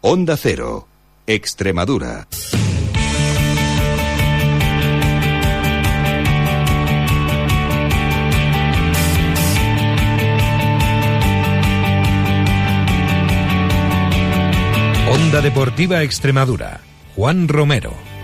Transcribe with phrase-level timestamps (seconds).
[0.00, 0.86] Onda Cero,
[1.26, 2.28] Extremadura.
[15.10, 16.80] Onda Deportiva Extremadura.
[17.16, 18.17] Juan Romero.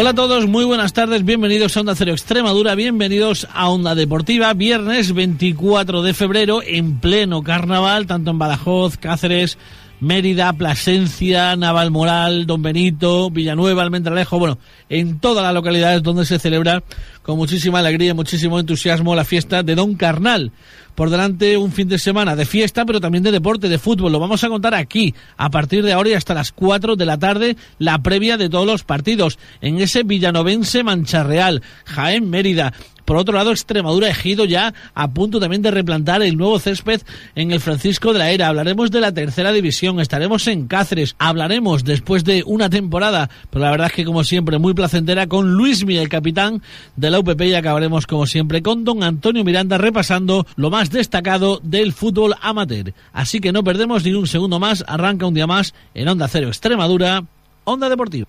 [0.00, 4.54] Hola a todos, muy buenas tardes, bienvenidos a Onda Cero Extremadura, bienvenidos a Onda Deportiva,
[4.54, 9.58] viernes 24 de febrero, en pleno carnaval, tanto en Badajoz, Cáceres,
[10.00, 16.82] Mérida, Plasencia, Navalmoral, Don Benito, Villanueva, Almendralejo, bueno, en todas las localidades donde se celebra
[17.22, 20.52] con muchísima alegría y muchísimo entusiasmo la fiesta de Don Carnal.
[20.94, 24.10] Por delante un fin de semana de fiesta, pero también de deporte, de fútbol.
[24.10, 27.18] Lo vamos a contar aquí, a partir de ahora y hasta las 4 de la
[27.18, 29.38] tarde, la previa de todos los partidos.
[29.60, 32.72] En ese villanovense Mancharreal, Jaén Mérida,
[33.08, 37.00] por otro lado, Extremadura Ejido ya a punto también de replantar el nuevo césped
[37.34, 38.48] en el Francisco de la Era.
[38.48, 43.70] Hablaremos de la tercera división, estaremos en Cáceres, hablaremos después de una temporada, pero la
[43.70, 46.60] verdad es que como siempre muy placentera con Luismi, el capitán
[46.96, 51.60] de la UPP y acabaremos como siempre con don Antonio Miranda repasando lo más destacado
[51.62, 52.92] del fútbol amateur.
[53.14, 56.48] Así que no perdemos ni un segundo más, arranca un día más en Onda Cero
[56.48, 57.24] Extremadura,
[57.64, 58.26] Onda Deportiva.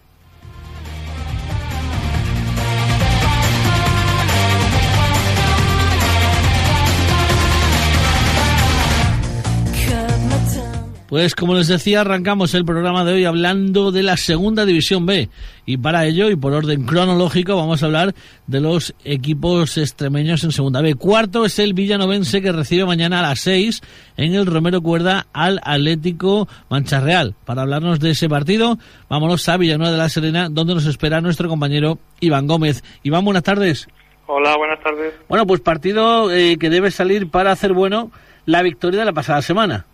[11.10, 15.28] Pues como les decía, arrancamos el programa de hoy hablando de la Segunda División B.
[15.66, 18.14] Y para ello, y por orden cronológico, vamos a hablar
[18.46, 20.94] de los equipos extremeños en Segunda B.
[20.94, 23.82] Cuarto es el Villanovense que recibe mañana a las seis
[24.18, 27.34] en el Romero Cuerda al Atlético Mancharreal.
[27.44, 28.78] Para hablarnos de ese partido,
[29.10, 32.84] vámonos a Villanueva de la Serena, donde nos espera nuestro compañero Iván Gómez.
[33.02, 33.88] Iván, buenas tardes.
[34.28, 35.16] Hola, buenas tardes.
[35.28, 38.12] Bueno, pues partido eh, que debe salir para hacer bueno
[38.46, 39.88] la victoria de la pasada semana.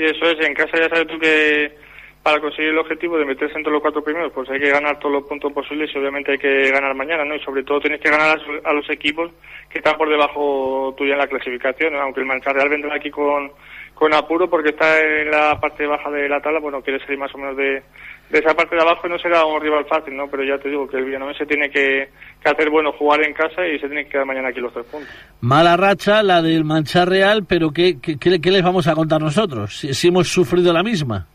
[0.00, 0.40] Sí, eso es.
[0.40, 1.76] En casa ya sabes tú que
[2.22, 5.12] para conseguir el objetivo de meterse entre los cuatro primeros, pues hay que ganar todos
[5.12, 7.34] los puntos posibles y obviamente hay que ganar mañana, ¿no?
[7.34, 9.30] Y sobre todo tienes que ganar a los equipos
[9.68, 13.52] que están por debajo tuya en la clasificación, aunque el Mancha Real vendrá aquí con,
[13.92, 17.34] con apuro porque está en la parte baja de la tabla, bueno, quiere salir más
[17.34, 17.82] o menos de,
[18.30, 20.28] de esa parte de abajo no será un rival fácil, ¿no?
[20.30, 22.08] Pero ya te digo que el Villanovense tiene que,
[22.42, 24.86] que, hacer bueno jugar en casa y se tiene que quedar mañana aquí los tres
[24.86, 25.10] puntos.
[25.40, 29.76] Mala racha la del Mancha Real, pero ¿qué, qué, qué les vamos a contar nosotros?
[29.76, 31.26] Si, si, hemos sufrido la misma.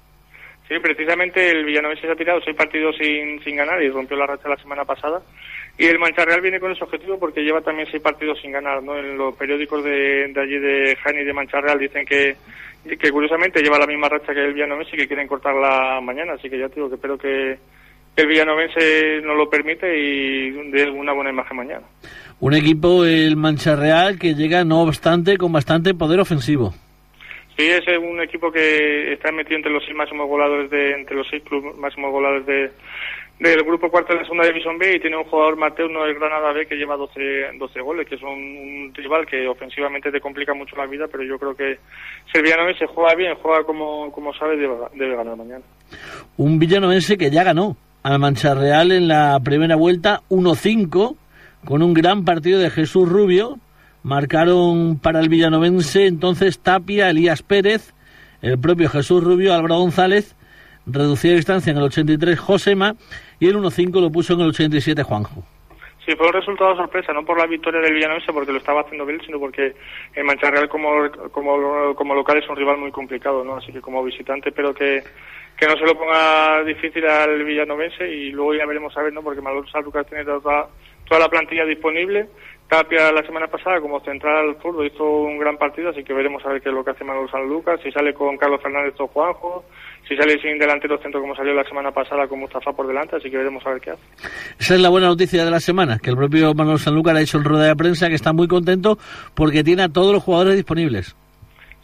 [0.70, 4.26] Sí, precisamente el Villanovense se ha tirado seis partidos sin, sin ganar y rompió la
[4.26, 5.22] racha la semana pasada.
[5.78, 8.82] Y el Mancha Real viene con ese objetivo porque lleva también seis partidos sin ganar,
[8.82, 8.98] ¿no?
[8.98, 12.38] En los periódicos de, de allí de Jaén y de Mancha Real dicen que
[12.86, 16.50] que curiosamente lleva la misma racha que el Villanovense y que quieren cortarla mañana, así
[16.50, 17.58] que ya te digo que espero que
[18.16, 21.86] el Villanovense nos lo permite y dé una buena imagen mañana.
[22.40, 26.74] Un equipo, el Mancha Real, que llega no obstante con bastante poder ofensivo.
[27.58, 31.26] Sí, es un equipo que está metido entre los seis máximos goladores de, entre los
[31.30, 32.72] seis clubes máximos goladores de,
[33.40, 36.16] del grupo cuarto de la segunda división B y tiene un jugador Mateo no del
[36.16, 40.54] Granada B que lleva 12, 12 goles, que es un, rival que ofensivamente te complica
[40.54, 41.80] mucho la vida, pero yo creo que
[42.32, 45.64] si el Villanovense juega bien, juega como, como sabe, debe, debe ganar mañana.
[46.38, 51.18] Un Villanovense que ya ganó al Mancha Real en la primera vuelta 1-5
[51.66, 53.58] con un gran partido de Jesús Rubio.
[54.04, 57.94] Marcaron para el Villanovense entonces Tapia, Elías Pérez,
[58.42, 60.36] el propio Jesús Rubio, Álvaro González
[60.86, 62.96] reducida distancia en el 83 Josema
[63.40, 65.44] y el 1-5 lo puso en el 87 Juanjo.
[66.06, 69.08] Sí, fue un resultado sorpresa, no por la victoria del Villanovense porque lo estaba haciendo
[69.08, 69.74] bien, sino porque
[70.14, 73.56] el Mancha Real como, como, como local es un rival muy complicado, ¿no?
[73.56, 75.04] Así que como visitante, pero que,
[75.58, 79.24] que no se lo ponga difícil al Villanovense y luego ya veremos a ver, ¿no?
[79.24, 80.68] Porque Manolo Sanlúcar tiene toda,
[81.06, 82.28] toda la plantilla disponible.
[82.68, 86.50] Tapia la semana pasada como central zurdo hizo un gran partido, así que veremos a
[86.50, 89.66] ver qué es lo que hace Manolo Sanlúcar, si sale con Carlos Fernández o Juanjo,
[90.08, 93.30] si sale sin delantero centro como salió la semana pasada con Mustafa por delante, así
[93.30, 94.04] que veremos a ver qué hace.
[94.60, 97.38] Esa es la buena noticia de la semana, que el propio Manuel Sanlúcar ha hecho
[97.38, 98.98] en rueda de prensa que está muy contento
[99.34, 101.16] porque tiene a todos los jugadores disponibles.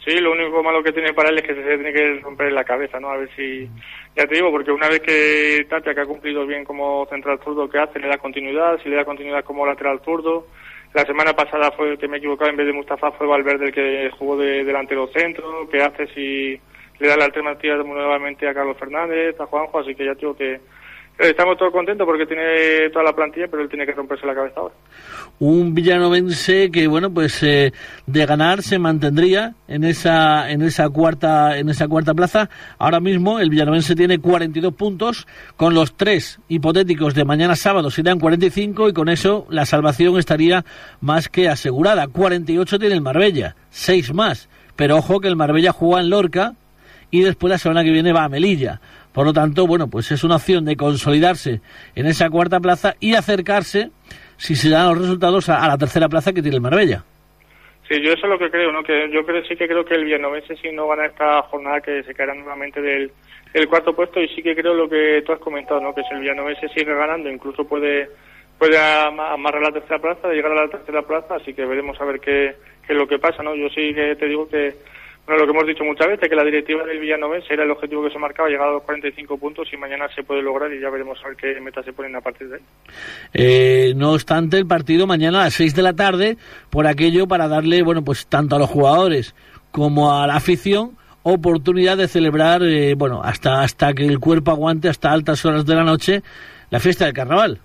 [0.04, 2.64] Sí, lo único malo que tiene para él es que se tiene que romper la
[2.64, 3.10] cabeza, ¿no?
[3.10, 3.68] A ver si,
[4.16, 7.68] ya te digo, porque una vez que Tapia, que ha cumplido bien como central zurdo
[7.68, 10.48] que hace, le da continuidad, si le da continuidad como lateral zurdo,
[10.92, 13.72] la semana pasada fue que me he equivocado, en vez de Mustafa fue Valverde el
[13.72, 16.60] que jugó de delantero centro, que hace si
[17.02, 20.60] le da la alternativa nuevamente a Carlos Fernández, a Juanjo, así que ya tengo que,
[21.18, 24.58] Estamos todos contentos porque tiene toda la plantilla, pero él tiene que romperse la cabeza
[24.58, 24.74] ahora.
[25.38, 27.72] Un villanovense que, bueno, pues eh,
[28.06, 32.48] de ganar se mantendría en esa en esa cuarta en esa cuarta plaza.
[32.78, 35.26] Ahora mismo el villanovense tiene 42 puntos,
[35.56, 40.64] con los tres hipotéticos de mañana sábado serían 45 y con eso la salvación estaría
[41.00, 42.08] más que asegurada.
[42.08, 44.48] 48 tiene el Marbella, seis más.
[44.76, 46.54] Pero ojo que el Marbella juega en Lorca
[47.12, 48.80] y después la semana que viene va a Melilla.
[49.12, 51.60] Por lo tanto, bueno, pues es una opción de consolidarse
[51.94, 53.90] en esa cuarta plaza y acercarse,
[54.38, 57.04] si se dan los resultados, a, la tercera plaza que tiene el Marbella.
[57.86, 58.82] Sí, yo eso es lo que creo, ¿no?
[58.82, 62.02] Que yo creo, sí que creo que el Villanovense si no gana esta jornada que
[62.02, 63.12] se caerá nuevamente del
[63.52, 65.94] el cuarto puesto y sí que creo lo que tú has comentado, ¿no?
[65.94, 68.08] Que si el Villanovense sigue ganando, incluso puede
[68.58, 72.20] puede amarrar la tercera plaza, llegar a la tercera plaza, así que veremos a ver
[72.20, 72.54] qué
[72.88, 73.54] es lo que pasa, ¿no?
[73.54, 74.74] Yo sí que te digo que
[75.26, 78.02] bueno, lo que hemos dicho muchas veces, que la directiva del Villanovense era el objetivo
[78.02, 80.90] que se marcaba, llegar a los 45 puntos y mañana se puede lograr y ya
[80.90, 82.62] veremos a qué metas se ponen a partir de ahí.
[83.32, 86.36] Eh, no obstante, el partido mañana a las 6 de la tarde,
[86.70, 89.34] por aquello para darle, bueno, pues tanto a los jugadores
[89.70, 94.88] como a la afición, oportunidad de celebrar, eh, bueno, hasta, hasta que el cuerpo aguante,
[94.88, 96.22] hasta altas horas de la noche,
[96.70, 97.60] la fiesta del carnaval.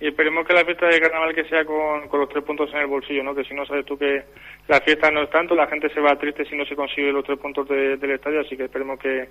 [0.00, 2.80] Y esperemos que la fiesta de carnaval que sea con, con los tres puntos en
[2.80, 3.34] el bolsillo, ¿no?
[3.34, 4.24] Que si no sabes tú que
[4.66, 7.24] la fiesta no es tanto, la gente se va triste si no se consigue los
[7.24, 9.28] tres puntos del estadio, así que esperemos que,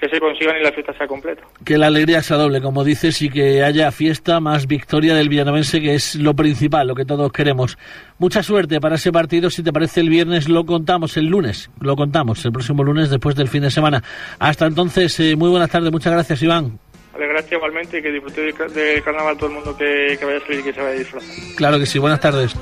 [0.00, 1.42] se consigan y la fiesta sea completa.
[1.64, 5.80] Que la alegría sea doble, como dices, y que haya fiesta más victoria del villanovense,
[5.80, 7.78] que es lo principal, lo que todos queremos.
[8.18, 11.94] Mucha suerte para ese partido, si te parece el viernes lo contamos, el lunes lo
[11.94, 14.02] contamos, el próximo lunes después del fin de semana.
[14.40, 16.80] Hasta entonces, eh, muy buenas tardes, muchas gracias Iván.
[17.12, 20.40] Vale, gracias igualmente y que disfrute del carnaval todo el mundo que, que vaya a
[20.40, 21.28] salir y que se vaya a disfrutar.
[21.56, 22.54] Claro que sí, buenas tardes.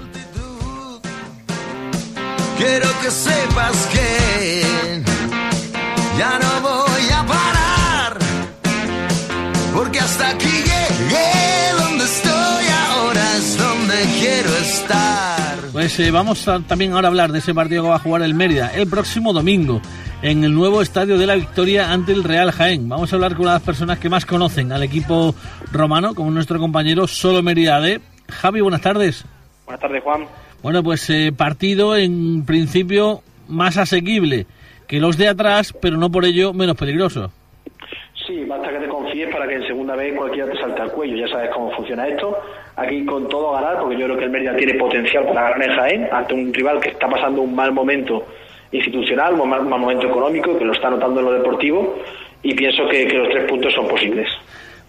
[2.59, 5.03] Quiero que sepas que
[6.19, 8.19] ya no voy a parar,
[9.75, 15.50] porque hasta aquí llegué, donde estoy ahora es donde quiero estar.
[15.81, 18.21] Pues eh, vamos a, también ahora a hablar de ese partido que va a jugar
[18.21, 19.81] el Mérida el próximo domingo
[20.21, 22.87] en el nuevo estadio de la Victoria ante el Real Jaén.
[22.87, 25.35] Vamos a hablar con una de las personas que más conocen al equipo
[25.73, 28.03] romano, como nuestro compañero Solo Mérida de.
[28.29, 29.25] Javi, buenas tardes.
[29.65, 30.27] Buenas tardes, Juan.
[30.63, 34.47] Bueno, pues eh, partido en principio más asequible
[34.87, 37.33] que los de atrás, pero no por ello menos peligroso.
[38.27, 41.17] Sí, basta que te confíes para que en segunda vez cualquiera te salte al cuello.
[41.17, 42.37] Ya sabes cómo funciona esto.
[42.81, 45.77] Aquí con todo ganar, porque yo creo que el Mérida tiene potencial para ganar en
[45.77, 48.25] Jaén ante un rival que está pasando un mal momento
[48.73, 51.99] institucional, un mal, momento económico, que lo está notando en lo deportivo.
[52.43, 54.29] Y pienso que los tres puntos son posibles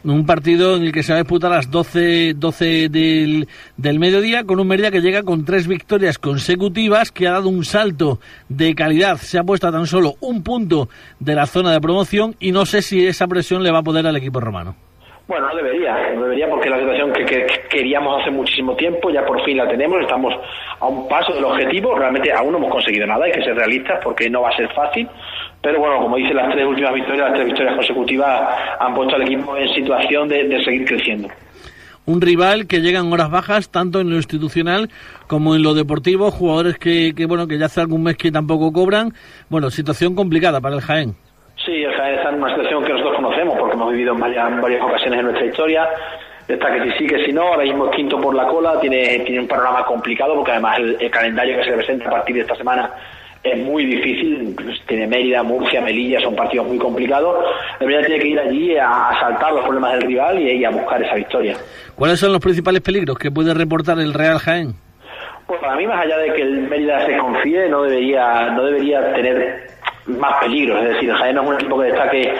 [0.03, 3.47] un partido en el que se va a disputar a las 12, 12 del,
[3.77, 7.63] del mediodía con un Mérida que llega con tres victorias consecutivas, que ha dado un
[7.63, 10.89] salto de calidad, se ha puesto a tan solo un punto
[11.19, 14.07] de la zona de promoción y no sé si esa presión le va a poder
[14.07, 14.75] al equipo romano.
[15.27, 19.25] Bueno, no debería, no debería porque la situación que, que, queríamos hace muchísimo tiempo ya
[19.25, 20.33] por fin la tenemos, estamos
[20.79, 23.99] a un paso del objetivo, realmente aún no hemos conseguido nada, hay que ser realistas
[24.03, 25.07] porque no va a ser fácil,
[25.61, 29.21] pero bueno, como dice, las tres últimas victorias, las tres victorias consecutivas han puesto al
[29.21, 31.29] equipo en situación de, seguir creciendo.
[32.05, 34.89] Un rival que llega en horas bajas tanto en lo institucional
[35.27, 38.73] como en lo deportivo, jugadores que, que, bueno que ya hace algún mes que tampoco
[38.73, 39.13] cobran,
[39.49, 41.15] bueno, situación complicada para el Jaén.
[41.63, 43.40] Sí, el Jaén está en una situación que nosotros conocemos
[43.81, 45.89] hemos vivido en varias, ocasiones en nuestra historia.
[46.47, 49.19] Está que si sí, que si no, ahora mismo es quinto por la cola, tiene,
[49.19, 52.41] tiene un panorama complicado porque además el calendario que se le presenta a partir de
[52.41, 52.91] esta semana
[53.43, 54.55] es muy difícil,
[54.87, 57.43] tiene Mérida, Murcia, Melilla, son partidos muy complicados.
[57.79, 61.01] El Mérida tiene que ir allí a, saltar los problemas del rival y, a buscar
[61.01, 61.57] esa victoria.
[61.95, 64.75] ¿Cuáles son los principales peligros que puede reportar el Real Jaén?
[65.47, 69.11] Pues para mí, más allá de que el Mérida se confíe, no debería, no debería
[69.13, 69.67] tener
[70.05, 70.83] más peligros.
[70.83, 72.33] Es decir, el Jaén no es un equipo que destaque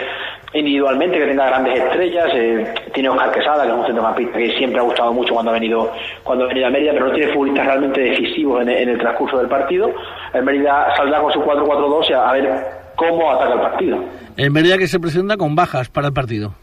[0.54, 2.30] individualmente, que tenga grandes estrellas.
[2.34, 5.54] Eh, tiene Oscar Quesada, que es un centrocampista que siempre ha gustado mucho cuando ha
[5.54, 5.90] venido
[6.22, 9.48] cuando ha venido a Mérida, pero no tiene futbolistas realmente decisivos en, el transcurso del
[9.48, 9.90] partido.
[10.34, 12.64] El Mérida saldrá con su 4-4-2 a ver
[12.96, 14.04] cómo ataca el partido.
[14.36, 16.54] El Mérida que se presenta con bajas para el partido.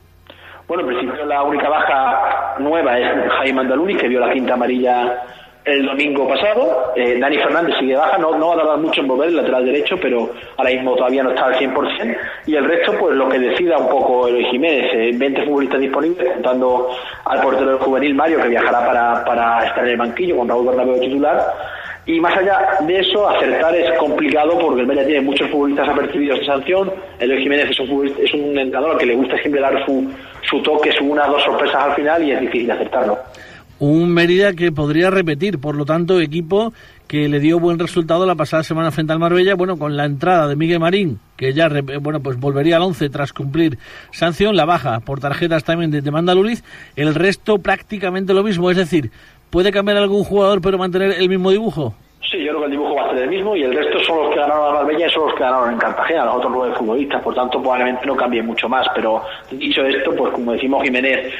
[0.67, 5.23] Bueno, en principio la única baja nueva es Jaime Andaluni, que vio la quinta amarilla
[5.65, 6.93] el domingo pasado.
[6.95, 9.97] Eh, Dani Fernández sigue baja, no, no va a mucho en volver el lateral derecho,
[10.01, 12.17] pero ahora mismo todavía no está al 100%.
[12.47, 14.91] Y el resto, pues lo que decida un poco el Jiménez.
[14.93, 16.89] Eh, 20 futbolistas disponibles, contando
[17.25, 20.67] al portero del juvenil Mario, que viajará para, para estar en el banquillo con Raúl
[20.67, 21.53] Bernabéu titular.
[22.05, 26.39] Y más allá de eso, acertar es complicado porque el Mérida tiene muchos futbolistas apercibidos
[26.39, 26.91] de sanción.
[27.19, 30.11] El Jiménez es un, es un entrenador que le gusta siempre dar su,
[30.41, 33.19] su toque, su una o dos sorpresas al final y es difícil acertarlo
[33.79, 36.73] un Mérida que podría repetir, por lo tanto, equipo
[37.07, 40.47] que le dio buen resultado la pasada semana frente al Marbella, bueno, con la entrada
[40.47, 41.69] de Miguel Marín, que ya,
[42.01, 43.79] bueno, pues volvería al 11 tras cumplir
[44.11, 46.63] sanción, la baja por tarjetas también de, Demanda Luliz,
[46.95, 49.09] el resto prácticamente lo mismo, es decir,
[49.49, 51.95] ¿puede cambiar algún jugador pero mantener el mismo dibujo?
[52.29, 54.17] Sí, yo creo que el dibujo va a ser el mismo y el resto son
[54.17, 56.75] los que ganaron a Marbella y son los que ganaron en Cartagena, los otros nueve
[56.75, 61.33] futbolistas, por tanto probablemente no cambie mucho más, pero dicho esto, pues como decimos Jiménez,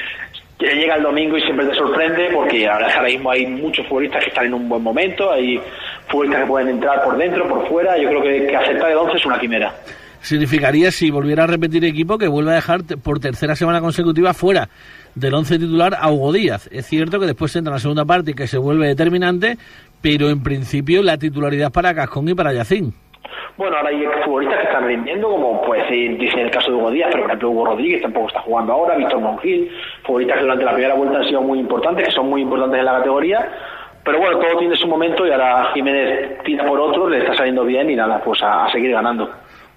[0.60, 4.46] llega el domingo y siempre te sorprende porque ahora mismo hay muchos futbolistas que están
[4.48, 5.60] en un buen momento, hay
[6.08, 9.18] futbolistas que pueden entrar por dentro, por fuera, yo creo que, que aceptar el 11
[9.18, 9.74] es una quimera.
[10.22, 14.70] Significaría, si volviera a repetir equipo, que vuelva a dejar por tercera semana consecutiva fuera
[15.16, 16.68] del once titular a Hugo Díaz.
[16.72, 19.58] Es cierto que después entra en la segunda parte y que se vuelve determinante,
[20.02, 22.94] pero en principio la titularidad para Cascón y para Yacín.
[23.60, 26.92] Bueno, ahora hay futbolistas que están rindiendo, como puede ser, dice el caso de Hugo
[26.92, 29.70] Díaz, pero por ejemplo Hugo Rodríguez tampoco está jugando ahora, Víctor Monfil,
[30.04, 32.86] futbolistas que durante la primera vuelta han sido muy importantes, que son muy importantes en
[32.86, 33.52] la categoría,
[34.06, 37.66] pero bueno, todo tiene su momento y ahora Jiménez tira por otro, le está saliendo
[37.66, 39.30] bien y nada, pues a, seguir ganando.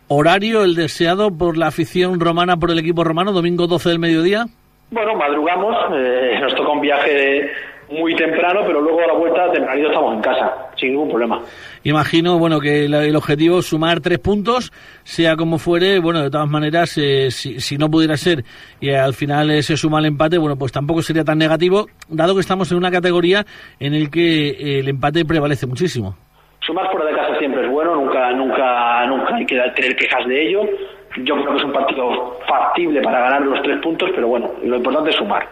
[0.06, 4.44] ¿Horario el deseado por la afición romana, por el equipo romano, domingo 12 del mediodía?
[4.92, 7.50] Bueno, madrugamos, eh, nos toca un viaje
[7.92, 11.40] muy temprano, pero luego a la vuelta tempranito estamos en casa, sin ningún problema.
[11.84, 14.72] Imagino, bueno, que el objetivo es sumar tres puntos,
[15.04, 18.44] sea como fuere, bueno, de todas maneras, eh, si, no pudiera ser
[18.80, 22.34] y al final eh, se suma el empate, bueno, pues tampoco sería tan negativo, dado
[22.34, 23.44] que estamos en una categoría
[23.78, 26.16] en el que eh, el empate prevalece muchísimo.
[26.60, 30.48] Sumar fuera de casa siempre es bueno, nunca, nunca, nunca hay que tener quejas de
[30.48, 30.60] ello.
[31.18, 34.76] Yo creo que es un partido factible para ganar los tres puntos, pero bueno, lo
[34.76, 35.48] importante es sumar.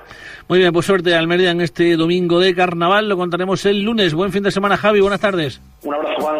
[0.48, 3.08] Muy bien, pues suerte Almería en este domingo de carnaval.
[3.08, 4.14] Lo contaremos el lunes.
[4.14, 5.00] Buen fin de semana, Javi.
[5.00, 5.60] Buenas tardes.
[5.84, 6.36] Un abrazo, Juan.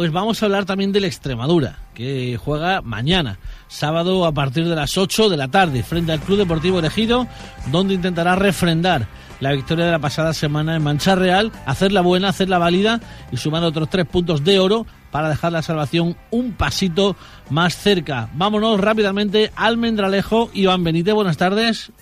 [0.00, 3.38] Pues vamos a hablar también del Extremadura, que juega mañana,
[3.68, 7.26] sábado a partir de las 8 de la tarde, frente al Club Deportivo Elegido,
[7.70, 9.08] donde intentará refrendar
[9.40, 12.98] la victoria de la pasada semana en Mancha Real, hacerla buena, hacerla válida
[13.30, 17.14] y sumar otros tres puntos de oro para dejar la salvación un pasito
[17.50, 18.30] más cerca.
[18.32, 20.50] Vámonos rápidamente al Mendralejo.
[20.54, 21.92] Iván Benítez, buenas tardes.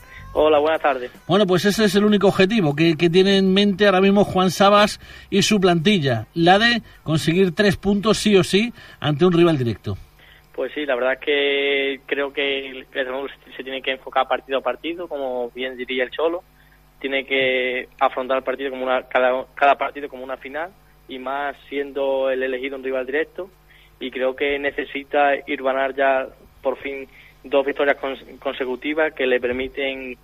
[0.40, 1.10] Hola, buenas tardes.
[1.26, 5.00] Bueno, pues ese es el único objetivo que, tiene en mente ahora mismo Juan Sabas
[5.30, 9.96] y su plantilla, la de conseguir tres puntos sí o sí ante un rival directo.
[10.54, 12.86] Pues sí, la verdad es que creo que el
[13.56, 16.44] se tiene que enfocar partido a partido, como bien diría el Cholo.
[17.00, 20.70] Tiene que afrontar el partido como una, cada, cada partido como una final
[21.08, 23.50] y más siendo el elegido un rival directo.
[23.98, 26.28] Y creo que necesita ir ganar ya
[26.62, 27.08] por fin
[27.42, 27.96] dos victorias
[28.38, 30.16] consecutivas que le permiten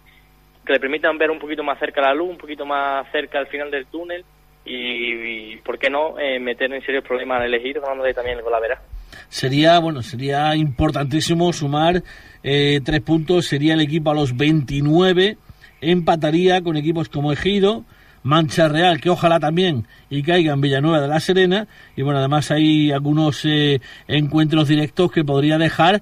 [0.64, 3.46] que le permitan ver un poquito más cerca la luz, un poquito más cerca al
[3.48, 4.24] final del túnel
[4.64, 8.44] y, ¿por qué no eh, meter en serio el problema al elegir de también el
[8.44, 8.80] Golavera?
[9.28, 12.02] Sería, bueno, sería importantísimo sumar
[12.42, 15.36] eh, tres puntos, sería el equipo a los 29,
[15.80, 17.84] empataría con equipos como Ejido,
[18.22, 21.68] Mancha Real, que ojalá también y caiga en Villanueva de la Serena.
[21.94, 26.00] Y bueno, además hay algunos eh, encuentros directos que podría dejar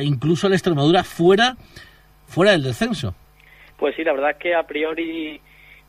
[0.00, 1.56] incluso la Extremadura fuera,
[2.26, 3.14] fuera del descenso.
[3.78, 5.40] Pues sí, la verdad es que a priori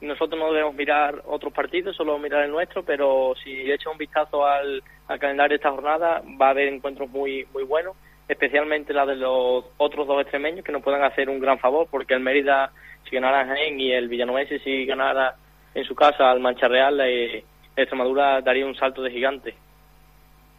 [0.02, 4.46] nosotros no debemos mirar otros partidos, solo mirar el nuestro, pero si echa un vistazo
[4.46, 4.84] al,
[5.20, 7.96] calendario de esta jornada, va a haber encuentros muy, muy buenos,
[8.28, 12.14] especialmente la de los otros dos extremeños que nos puedan hacer un gran favor, porque
[12.14, 12.72] el Mérida,
[13.10, 15.36] si ganara Jaén y el Villanovense, si ganara
[15.74, 17.44] en su casa al Mancha Real, eh,
[17.76, 19.54] Extremadura daría un salto de gigante.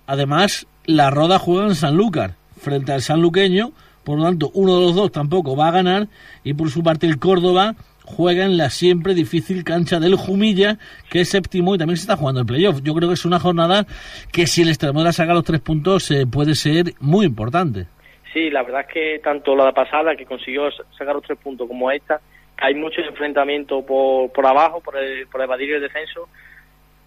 [0.07, 3.71] Además, la Roda juega en Sanlúcar frente al sanluqueño,
[4.07, 6.07] por lo tanto uno de los dos tampoco va a ganar
[6.45, 10.79] y por su parte el Córdoba juega en la siempre difícil cancha del Jumilla,
[11.11, 12.81] que es séptimo y también se está jugando el playoff.
[12.85, 13.85] Yo creo que es una jornada
[14.33, 17.87] que si el Extremadura saca los tres puntos eh, puede ser muy importante.
[18.33, 21.91] Sí, la verdad es que tanto la pasada que consiguió sacar los tres puntos como
[21.91, 22.21] esta,
[22.59, 24.95] hay mucho enfrentamiento por, por abajo, por,
[25.33, 26.29] por evadir el descenso.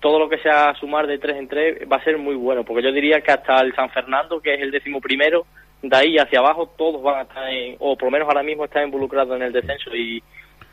[0.02, 2.84] Todo lo que sea sumar de tres en tres va a ser muy bueno, porque
[2.84, 5.46] yo diría que hasta el San Fernando, que es el décimo primero,
[5.82, 7.44] de ahí hacia abajo todos van a estar,
[7.80, 10.22] o por lo menos ahora mismo están involucrados en el descenso y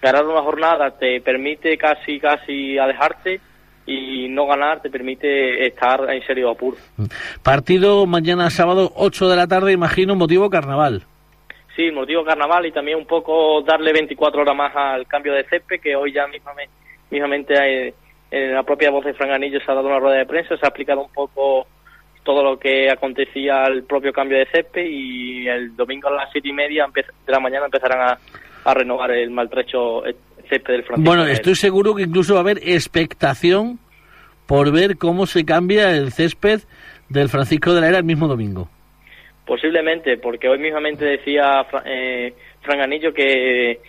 [0.02, 3.40] ganar una jornada te permite casi, casi alejarte
[3.86, 6.76] y no ganar te permite estar en serio apuro.
[7.42, 11.04] Partido mañana sábado 8 de la tarde, imagino, motivo carnaval.
[11.76, 15.80] Sí, motivo carnaval y también un poco darle 24 horas más al cambio de césped,
[15.80, 16.72] que hoy ya mismamente,
[17.10, 17.54] mismamente
[17.88, 17.94] eh,
[18.30, 20.68] en la propia voz de Franganillo se ha dado una rueda de prensa, se ha
[20.68, 21.66] explicado un poco
[22.26, 26.48] todo lo que acontecía al propio cambio de césped y el domingo a las siete
[26.48, 28.18] y media de la mañana empezarán a,
[28.64, 30.02] a renovar el maltrecho
[30.48, 31.10] césped del Francisco.
[31.10, 33.78] Bueno, estoy seguro que incluso va a haber expectación
[34.46, 36.60] por ver cómo se cambia el césped
[37.08, 38.68] del Francisco de la Era el mismo domingo.
[39.46, 43.80] Posiblemente, porque hoy mismamente decía eh, Fran Anillo que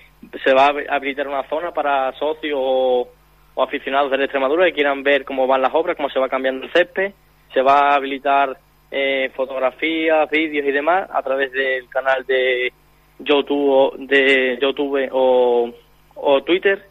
[0.44, 3.10] se va a habilitar una zona para socios o,
[3.58, 6.72] aficionados de Extremadura que quieran ver cómo van las obras, cómo se va cambiando el
[6.72, 7.12] césped.
[7.58, 8.56] Se va a habilitar
[8.92, 12.72] eh, fotografías, vídeos y demás a través del canal de
[13.18, 15.74] YouTube, de YouTube o,
[16.14, 16.86] o Twitter.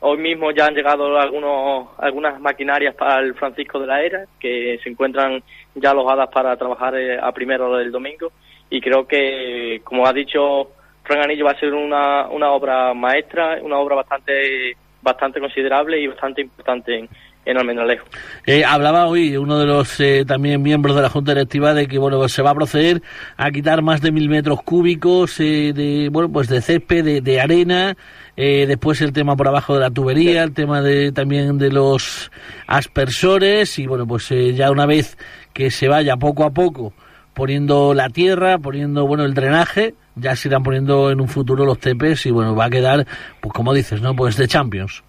[0.00, 4.78] Hoy mismo ya han llegado algunos, algunas maquinarias para el Francisco de la Era que
[4.82, 5.42] se encuentran
[5.74, 8.30] ya alojadas para trabajar eh, a primero del domingo
[8.68, 10.72] y creo que, como ha dicho
[11.02, 16.08] Fran Anillo, va a ser una, una obra maestra, una obra bastante bastante considerable y
[16.08, 17.08] bastante importante en,
[17.50, 18.06] en Almendralejo.
[18.46, 21.98] Eh, hablaba hoy uno de los eh, también miembros de la Junta Directiva de que
[21.98, 23.02] bueno se va a proceder
[23.36, 27.96] a quitar más de mil metros cúbicos de bueno pues de césped, de, de arena,
[28.36, 32.30] después el tema por abajo de la tubería, el tema de también de los
[32.66, 35.18] aspersores y bueno pues ya una vez
[35.52, 36.92] que se vaya poco a poco
[37.34, 41.78] poniendo la tierra, poniendo bueno el drenaje, ya se irán poniendo en un futuro los
[41.78, 43.06] tepes y bueno, va a quedar,
[43.40, 44.14] pues como dices, ¿no?
[44.14, 45.02] Pues de Champions.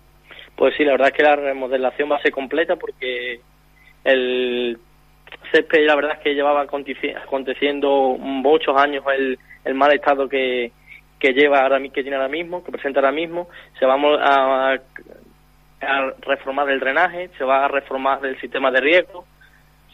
[0.62, 3.41] Pues sí, la verdad es que la remodelación va a ser completa porque
[4.03, 4.77] el
[5.51, 10.72] césped la verdad es que llevaba aconteciendo muchos años el, el mal estado que,
[11.18, 13.50] que lleva ahora que tiene ahora mismo, que presenta ahora mismo,
[13.80, 14.74] se va a,
[15.82, 19.25] a reformar el drenaje, se va a reformar el sistema de riego,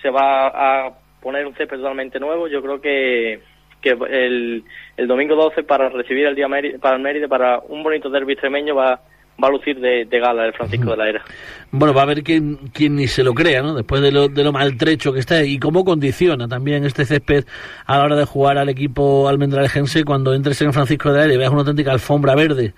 [0.02, 2.50] se va a poner un césped totalmente nuevo.
[2.50, 3.40] Yo creo que,
[3.80, 4.66] que el,
[4.98, 6.50] el domingo 12 para recibir el día
[6.82, 9.00] para el Mérida, para un bonito derbi extremeño va
[9.41, 11.25] va a lucir de, gala el Francisco de la Era.
[11.72, 13.75] Bueno, va a haber quien, quien ni se lo crea, ¿no?
[13.75, 17.46] Después de lo, de lo maltrecho que está y cómo condiciona también este césped
[17.86, 21.34] a la hora de jugar al equipo almendralejense cuando entres en Francisco de la Era
[21.34, 22.74] y veas una auténtica alfombra verde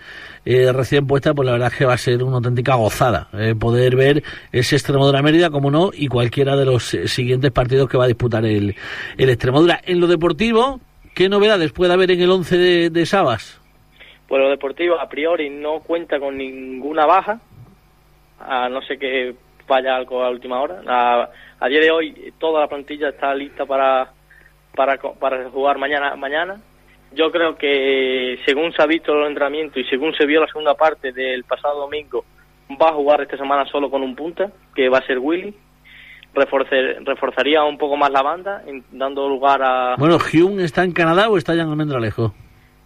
[0.45, 3.55] eh, recién puesta, pues la verdad es que va a ser una auténtica gozada eh,
[3.55, 7.97] poder ver ese Extremadura Mérida, como no, y cualquiera de los eh, siguientes partidos que
[7.97, 8.75] va a disputar el,
[9.17, 9.79] Extremadura.
[9.85, 10.79] En lo deportivo,
[11.13, 13.58] ¿qué novedades puede haber en el 11 de, de Sabas?
[14.29, 17.39] Pues lo deportivo a priori no cuenta con ninguna baja,
[18.39, 19.35] a no sé que
[19.67, 20.81] vaya algo a última hora.
[21.59, 24.11] A, día de hoy toda la plantilla está lista para,
[24.75, 26.15] para, para jugar mañana.
[26.15, 26.61] mañana
[27.11, 30.75] yo creo que según se ha visto el entrenamiento y según se vio la segunda
[30.75, 32.23] parte del pasado domingo,
[32.79, 35.55] va a jugar esta semana solo con un punta, que va a ser Willy.
[36.35, 39.95] reforzaría un poco más la banda, dando lugar a...
[39.97, 42.31] Bueno, ¿Hyun está en Canadá o está ya en Almendralejo?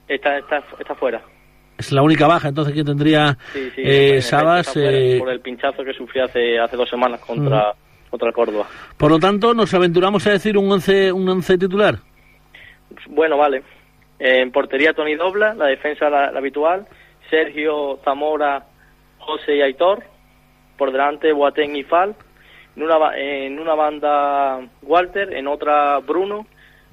[0.08, 1.22] Está, está, está fuera.
[1.84, 3.38] Es la única baja, entonces, que tendría
[3.76, 4.74] eh, Sabas...
[4.78, 7.74] Eh, por el pinchazo que sufrió hace, hace dos semanas contra,
[8.10, 8.67] contra Córdoba.
[8.96, 11.96] Por lo tanto, ¿nos aventuramos a decir un once, un once titular?
[13.10, 13.63] Bueno, vale.
[14.17, 16.88] En portería Tony Dobla, la defensa la, habitual,
[17.30, 18.63] Sergio Zamora,
[19.17, 20.04] José y Aitor,
[20.78, 22.15] por delante Boateng y Fal,
[22.78, 26.48] en una, en una banda Walter, en otra Bruno,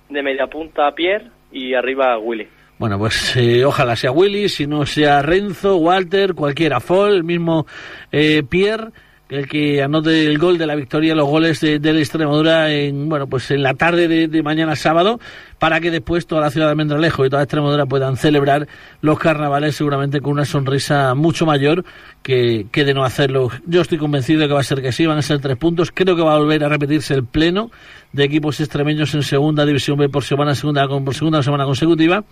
[0.08, 2.48] de media punta Pierre y arriba Willy.
[2.80, 7.66] Bueno, pues eh, ojalá sea Willy, si no sea Renzo, Walter, cualquiera, Fall, el mismo
[8.10, 8.90] eh, Pierre
[9.30, 13.28] el que anote el gol de la victoria, los goles de, la Extremadura en, bueno,
[13.28, 15.20] pues en la tarde de, mañana sábado,
[15.58, 18.66] para que después toda la ciudad de Almendralejo y toda Extremadura puedan celebrar
[19.00, 21.84] los carnavales seguramente con una sonrisa mucho mayor
[22.22, 23.50] que, que de no hacerlo.
[23.66, 25.92] Yo estoy convencido de que va a ser que sí, van a ser tres puntos.
[25.94, 27.70] Creo que va a volver a repetirse el pleno
[28.12, 32.24] de equipos extremeños en segunda división B por semana, segunda, por segunda semana consecutiva.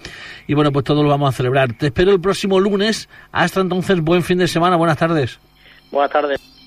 [0.48, 1.74] Y bueno, pues todo lo vamos a celebrar.
[1.74, 3.08] Te espero el próximo lunes.
[3.30, 4.74] Hasta entonces, buen fin de semana.
[4.74, 5.38] Buenas tardes.
[5.92, 6.57] Buenas tardes.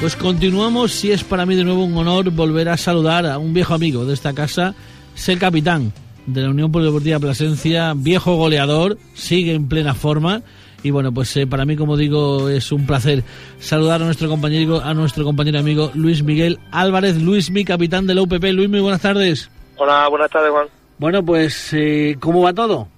[0.00, 3.52] Pues continuamos, si es para mí de nuevo un honor volver a saludar a un
[3.52, 4.74] viejo amigo de esta casa,
[5.14, 5.92] es el capitán
[6.24, 10.40] de la Unión Polideportiva Plasencia, viejo goleador, sigue en plena forma
[10.82, 13.24] y bueno, pues eh, para mí, como digo, es un placer
[13.58, 18.14] saludar a nuestro compañero, a nuestro compañero amigo Luis Miguel Álvarez, Luis, mi capitán de
[18.14, 18.42] la UPP.
[18.54, 19.50] Luis, muy buenas tardes.
[19.76, 20.66] Hola, buenas tardes, Juan.
[20.96, 22.88] Bueno, pues, eh, ¿cómo va todo?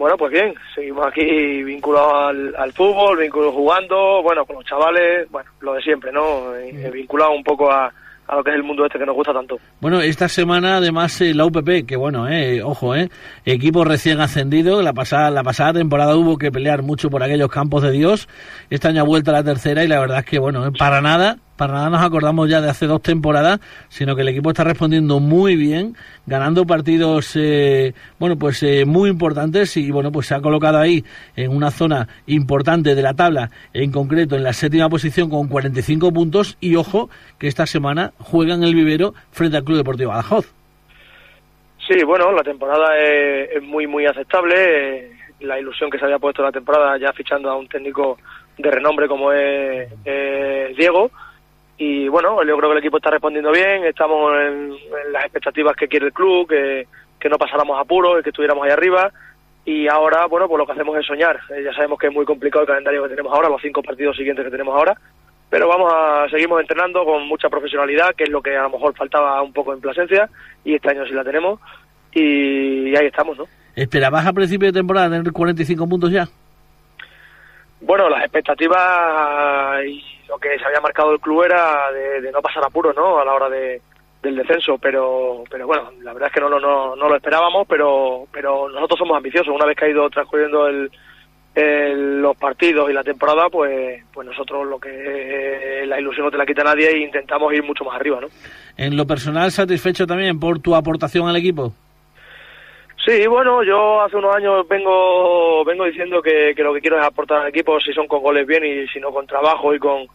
[0.00, 5.30] Bueno, pues bien, seguimos aquí vinculados al, al fútbol, vinculados jugando, bueno, con los chavales,
[5.30, 6.56] bueno, lo de siempre, ¿no?
[6.56, 7.92] Eh, vinculado un poco a,
[8.30, 9.58] a lo que es el mundo este que nos gusta tanto.
[9.80, 13.10] Bueno, esta semana además eh, la UPP, que bueno, eh, ojo, eh,
[13.44, 17.82] equipo recién ascendido, la pasada, la pasada temporada hubo que pelear mucho por aquellos campos
[17.82, 18.28] de Dios,
[18.70, 21.00] este año ha vuelto a la tercera y la verdad es que bueno, eh, para
[21.00, 24.64] nada, para nada nos acordamos ya de hace dos temporadas, sino que el equipo está
[24.64, 25.94] respondiendo muy bien,
[26.24, 31.04] ganando partidos, eh, bueno, pues eh, muy importantes y bueno, pues se ha colocado ahí
[31.36, 36.10] en una zona importante de la tabla, en concreto en la séptima posición con 45
[36.12, 40.50] puntos y ojo que esta semana juega en el vivero frente al Club Deportivo Badajoz.
[41.86, 45.10] Sí, bueno, la temporada es, es muy, muy aceptable.
[45.40, 48.16] La ilusión que se había puesto la temporada ya fichando a un técnico
[48.56, 51.10] de renombre como es eh, Diego.
[51.82, 55.74] Y bueno, yo creo que el equipo está respondiendo bien, estamos en, en las expectativas
[55.74, 56.86] que quiere el club, que,
[57.18, 59.10] que no pasáramos apuros y que estuviéramos ahí arriba.
[59.64, 61.40] Y ahora, bueno, pues lo que hacemos es soñar.
[61.48, 64.14] Eh, ya sabemos que es muy complicado el calendario que tenemos ahora, los cinco partidos
[64.14, 64.94] siguientes que tenemos ahora.
[65.48, 68.94] Pero vamos a seguimos entrenando con mucha profesionalidad, que es lo que a lo mejor
[68.94, 70.28] faltaba un poco en Plasencia,
[70.62, 71.60] y este año sí la tenemos.
[72.12, 73.46] Y ahí estamos, ¿no?
[73.74, 76.28] ¿Esperabas a principio de temporada tener 45 puntos ya?
[77.80, 82.64] Bueno, las expectativas y lo que se había marcado el club era de, no pasar
[82.64, 83.18] apuros, ¿no?
[83.18, 83.82] A la hora de,
[84.22, 88.26] del descenso, pero pero bueno, la verdad es que no, no, no lo esperábamos, pero
[88.32, 89.52] pero nosotros somos ambiciosos.
[89.54, 90.90] Una vez que ha ido transcurriendo el,
[91.54, 96.38] el- los partidos y la temporada, pues pues nosotros lo que la ilusión no te
[96.38, 98.28] la quita nadie e intentamos ir mucho más arriba, ¿no?
[98.76, 101.72] En lo personal, satisfecho también por tu aportación al equipo.
[103.04, 107.04] Sí, bueno, yo hace unos años vengo vengo diciendo que, que lo que quiero es
[107.04, 110.06] aportar al equipo, si son con goles bien y si no con trabajo y con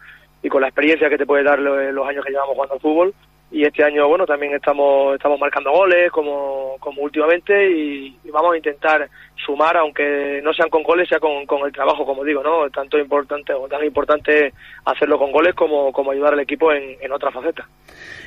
[0.44, 2.80] y con la experiencia que te puede dar lo- los años que llevamos jugando al
[2.82, 3.14] fútbol.
[3.52, 8.58] Y este año, bueno, también estamos estamos marcando goles como, como últimamente y, vamos a
[8.58, 9.10] intentar
[9.46, 12.70] sumar, aunque no sean con goles, sea con, con el trabajo, como digo, ¿no?
[12.70, 14.52] Tanto importante o tan importante
[14.84, 17.66] hacerlo con goles como, como ayudar al equipo en, en otras facetas.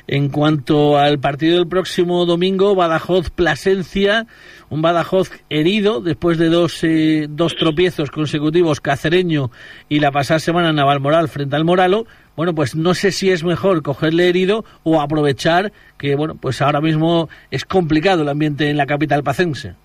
[0.07, 4.25] En cuanto al partido del próximo domingo, Badajoz-Plasencia,
[4.69, 9.51] un Badajoz herido después de dos, eh, dos tropiezos consecutivos, Cacereño
[9.87, 12.05] y la pasada semana Navalmoral frente al Moralo.
[12.39, 16.79] Bueno, pues no sé si es mejor cogerle herido o aprovechar que, bueno, pues ahora
[16.79, 19.75] mismo es complicado el ambiente en la capital pacense.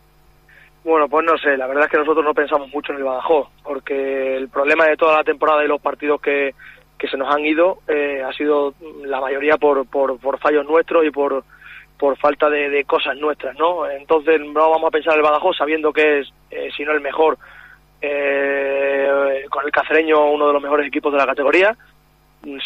[0.85, 3.49] Bueno, pues no sé, la verdad es que nosotros no pensamos mucho en el Badajoz,
[3.65, 6.55] porque el problema de toda la temporada y los partidos que,
[6.97, 11.11] que se nos han ido eh, ha sido la mayoría por, por, fallos nuestros y
[11.11, 11.43] por,
[11.99, 13.91] por falta de, de cosas nuestras, ¿no?
[13.91, 17.01] Entonces no vamos a pensar en el Badajoz sabiendo que es, eh, si no el
[17.01, 17.37] mejor,
[18.01, 21.77] eh, con el Cacereño uno de los mejores equipos de la categoría.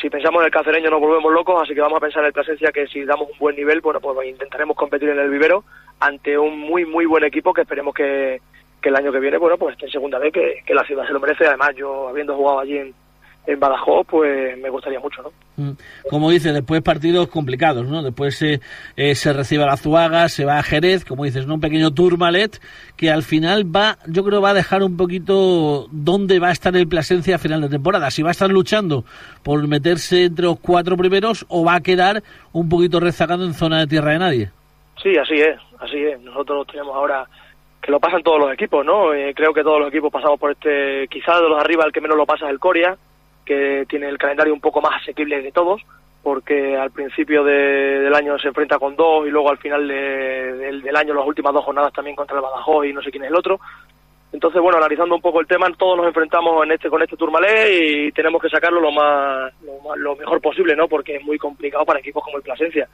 [0.01, 2.33] Si pensamos en el Cacereño nos volvemos locos, así que vamos a pensar en el
[2.33, 5.65] Plasencia que si damos un buen nivel, bueno, pues intentaremos competir en el vivero
[6.01, 8.41] ante un muy, muy buen equipo que esperemos que,
[8.83, 11.13] el año que viene, bueno, pues esté en segunda vez, que, que la ciudad se
[11.13, 11.47] lo merece.
[11.47, 12.95] Además, yo habiendo jugado allí en,
[13.49, 15.33] en Badajoz, pues me gustaría mucho, ¿no?
[15.57, 15.77] Mm.
[16.11, 18.03] Como dice, después partidos complicados, ¿no?
[18.03, 18.61] Después eh,
[18.95, 21.55] eh, se recibe a la Zuaga, se va a Jerez, como dices, ¿no?
[21.55, 22.61] Un pequeño tourmalet
[22.97, 26.77] que al final va, yo creo va a dejar un poquito dónde va a estar
[26.77, 28.11] el Plasencia a final de temporada.
[28.11, 29.05] Si va a estar luchando
[29.43, 33.81] por meterse entre los cuatro primeros o va a quedar un poquito rezagado en zona
[33.81, 34.51] de tierra de nadie.
[35.03, 36.21] Sí, así es, así es.
[36.21, 37.27] Nosotros tenemos ahora
[37.81, 39.15] que lo pasan todos los equipos, ¿no?
[39.15, 42.03] Eh, creo que todos los equipos pasamos por este, quizás de los arriba el que
[42.03, 42.99] menos lo pasa es el Coria,
[43.49, 45.81] que tiene el calendario un poco más asequible de todos,
[46.23, 50.53] porque al principio de- del año se enfrenta con dos y luego al final de-
[50.53, 53.25] del, del año las últimas dos jornadas también contra el Badajoz y no sé quién
[53.25, 53.59] es el otro.
[54.31, 57.71] Entonces, bueno, analizando un poco el tema, todos nos enfrentamos en este con este Tourmalet
[57.73, 60.87] y tenemos que sacarlo lo más, lo lo mejor posible, ¿no?
[60.87, 62.87] Porque es muy complicado para equipos como el Plasencia.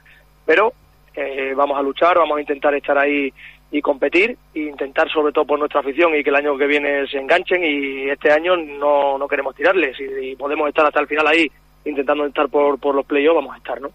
[0.45, 0.71] Pero
[1.13, 3.33] eh, vamos a luchar, vamos a intentar estar ahí
[3.71, 7.07] y competir e intentar sobre todo por nuestra afición y que el año que viene
[7.07, 11.07] se enganchen y este año no, no queremos tirarles y, y podemos estar hasta el
[11.07, 11.49] final ahí
[11.83, 13.89] intentando estar por, por los playoffs, vamos a estar, ¿no?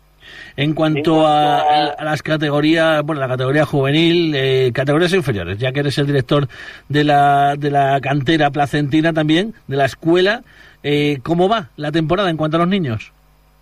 [0.56, 5.80] En cuanto a, a las categorías, bueno, la categoría juvenil, eh, categorías inferiores, ya que
[5.80, 6.46] eres el director
[6.88, 10.42] de la, de la cantera placentina también, de la escuela,
[10.82, 13.12] eh, ¿cómo va la temporada en cuanto a los niños?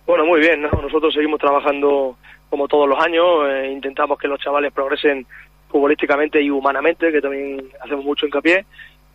[0.05, 0.69] Bueno, muy bien, ¿no?
[0.81, 2.17] Nosotros seguimos trabajando
[2.49, 5.25] como todos los años, eh, intentamos que los chavales progresen
[5.69, 8.65] futbolísticamente y humanamente, que también hacemos mucho hincapié.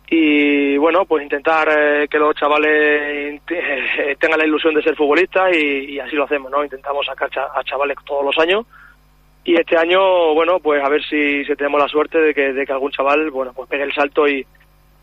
[0.07, 3.41] Y bueno, pues intentar eh, que los chavales
[4.19, 6.63] tengan la ilusión de ser futbolistas y, así lo hacemos, ¿no?
[6.63, 8.65] Intentamos sacar a chavales todos los años.
[9.43, 12.65] Y este año, bueno, pues a ver si, si tenemos la suerte de que, de
[12.65, 14.45] que algún chaval, bueno, pues pegue el salto y,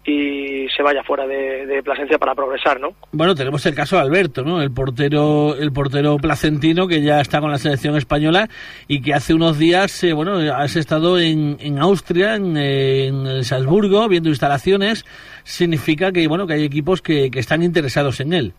[0.05, 2.95] y se vaya fuera de, de, Plasencia para progresar, ¿no?
[3.13, 4.61] Bueno, tenemos el caso de Alberto, ¿no?
[4.61, 8.49] El portero, el portero placentino que ya está con la selección española
[8.89, 14.09] y que hace unos días, eh, bueno, has estado en, en Austria, en, en, Salzburgo,
[14.09, 15.05] viendo instalaciones.
[15.45, 18.53] Significa que, bueno, que hay equipos que, que, están interesados en él.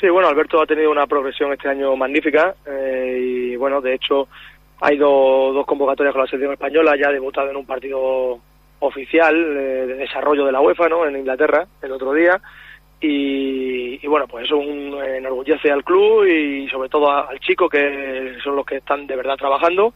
[0.00, 4.28] Sí, bueno, Alberto ha tenido una progresión este año magnífica eh, y, bueno, de hecho,
[4.80, 8.40] ha ido dos convocatorias con la selección española, ya ha debutado en un partido
[8.82, 11.06] oficial eh, de desarrollo de la UEFA ¿no?
[11.06, 12.40] en Inglaterra el otro día.
[13.00, 17.68] Y, y bueno pues eso un, enorgullece al club y sobre todo a, al chico
[17.68, 19.94] que son los que están de verdad trabajando.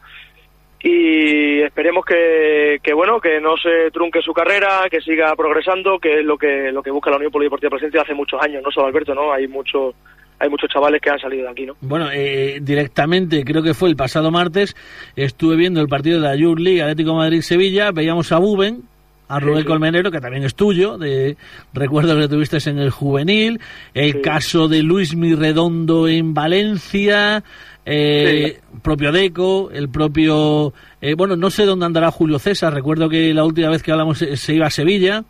[0.79, 6.19] Y esperemos que, que bueno que no se trunque su carrera que siga progresando que
[6.19, 8.87] es lo que lo que busca la Unión Polideportiva Presencia hace muchos años no solo
[8.87, 9.95] Alberto no hay muchos
[10.39, 11.75] hay muchos chavales que han salido de aquí, ¿no?
[11.81, 14.75] Bueno, eh, directamente, creo que fue el pasado martes,
[15.15, 18.83] estuve viendo el partido de la Youth League Atlético Madrid-Sevilla, veíamos a Buben,
[19.27, 19.67] a Rubén sí, sí.
[19.67, 21.37] Colmenero, que también es tuyo, de
[21.73, 23.59] recuerdo que tuviste en el juvenil,
[23.93, 24.21] el sí.
[24.21, 27.43] caso de Luis Mirredondo en Valencia,
[27.85, 33.33] eh, propio Deco, el propio, eh, bueno, no sé dónde andará Julio César, recuerdo que
[33.33, 35.23] la última vez que hablamos se iba a Sevilla.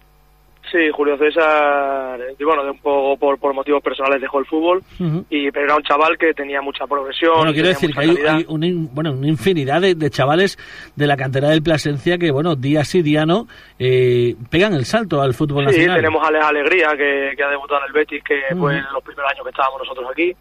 [0.71, 4.79] Sí, Julio César, y bueno, de un poco por, por motivos personales dejó el fútbol,
[4.99, 5.25] uh -huh.
[5.29, 7.35] y, pero era un chaval que tenía mucha progresión.
[7.37, 10.57] Bueno, quiero decir que hay, hay una, bueno, una infinidad de, de, chavales
[10.95, 13.47] de la cantera del Plasencia que, bueno, día sí, día no,
[13.79, 15.95] eh, pegan el salto al fútbol sí, nacional.
[15.97, 18.59] Sí, tenemos a Alex Alegría, que, que, ha debutado en el Betis, que uh -huh.
[18.59, 20.33] fue en los primeros años que estábamos nosotros aquí.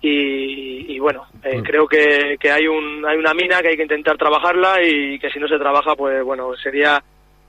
[0.00, 1.62] Y, y, bueno, eh, uh -huh.
[1.62, 5.30] creo que, que hay, un, hay una mina que hay que intentar trabajarla y que
[5.30, 7.02] si no se trabaja, pues bueno, sería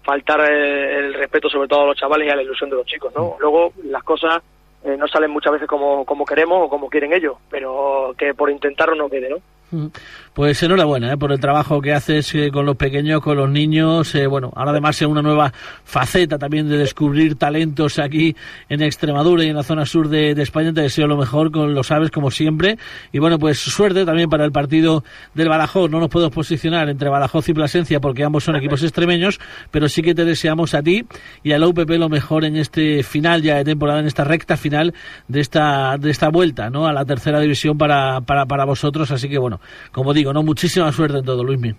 [0.03, 2.85] faltar eh, el respeto sobre todo a los chavales y a la ilusión de los
[2.85, 3.35] chicos, ¿no?
[3.39, 4.41] Luego las cosas
[4.83, 8.49] eh, no salen muchas veces como, como queremos o como quieren ellos, pero que por
[8.49, 9.89] intentarlo no quede, ¿no?
[10.34, 11.17] Pues enhorabuena ¿eh?
[11.17, 14.15] por el trabajo que haces eh, con los pequeños, con los niños.
[14.15, 18.36] Eh, bueno, ahora además es una nueva faceta también de descubrir talentos aquí
[18.67, 20.74] en Extremadura y en la zona sur de, España.
[20.74, 22.80] Te deseo lo mejor, con lo sabes, como siempre.
[23.12, 25.04] Y bueno, pues suerte también para el partido
[25.36, 25.91] del Badajoz.
[25.91, 30.02] No nos podemos posicionar entre Badajoz y Plasencia porque ambos son equipos extremeños, pero sí
[30.02, 31.06] que te deseamos a ti
[31.43, 34.58] y a la UPP lo mejor en este final ya de temporada, en esta recta
[34.58, 34.96] final
[35.28, 36.88] de esta, de esta vuelta ¿no?
[36.88, 39.12] a la tercera división para, para, para vosotros.
[39.12, 41.73] Así que bueno, como digo, no muchísima suerte en todo, Luismi.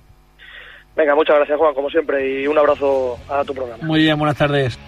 [0.97, 3.85] Venga, muchas gracias, Juan, como siempre, y un abrazo a tu programa.
[3.85, 4.79] Muy bien, buenas tardes.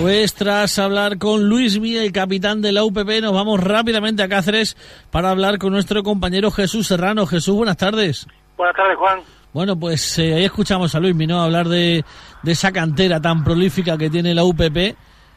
[0.00, 4.28] Pues tras hablar con Luis Mía, el capitán de la UPP, nos vamos rápidamente a
[4.28, 4.76] Cáceres
[5.10, 7.26] para hablar con nuestro compañero Jesús Serrano.
[7.26, 8.26] Jesús, buenas tardes.
[8.56, 9.20] Buenas tardes, Juan.
[9.52, 12.04] Bueno, pues eh, ahí escuchamos a Luis Minó hablar de,
[12.42, 14.96] de, esa cantera tan prolífica que tiene la UPP.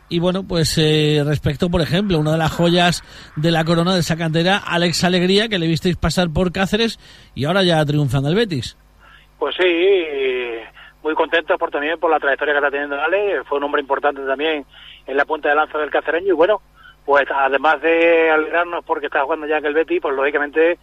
[0.10, 3.02] Y bueno, pues eh, respecto, por ejemplo, una de las joyas
[3.38, 7.00] de la corona de esa cantera, Alex Alegría, que le visteis pasar por Cáceres
[7.34, 8.78] y ahora ya triunfa en el Betis.
[9.40, 9.64] Pues sí,
[11.02, 13.48] muy contento por también por la trayectoria que está teniendo Alex.
[13.48, 14.66] Fue un hombre importante también
[15.08, 16.28] en la punta de lanza del cacereño.
[16.28, 16.62] Y bueno,
[17.06, 20.78] pues además de alegrarnos porque está jugando ya en el Betis, pues lógicamente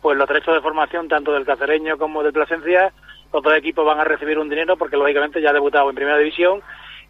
[0.00, 2.92] pues los derechos de formación tanto del Cacereño como del Plasencia,
[3.32, 6.18] los dos equipos van a recibir un dinero porque lógicamente ya ha debutado en primera
[6.18, 6.60] división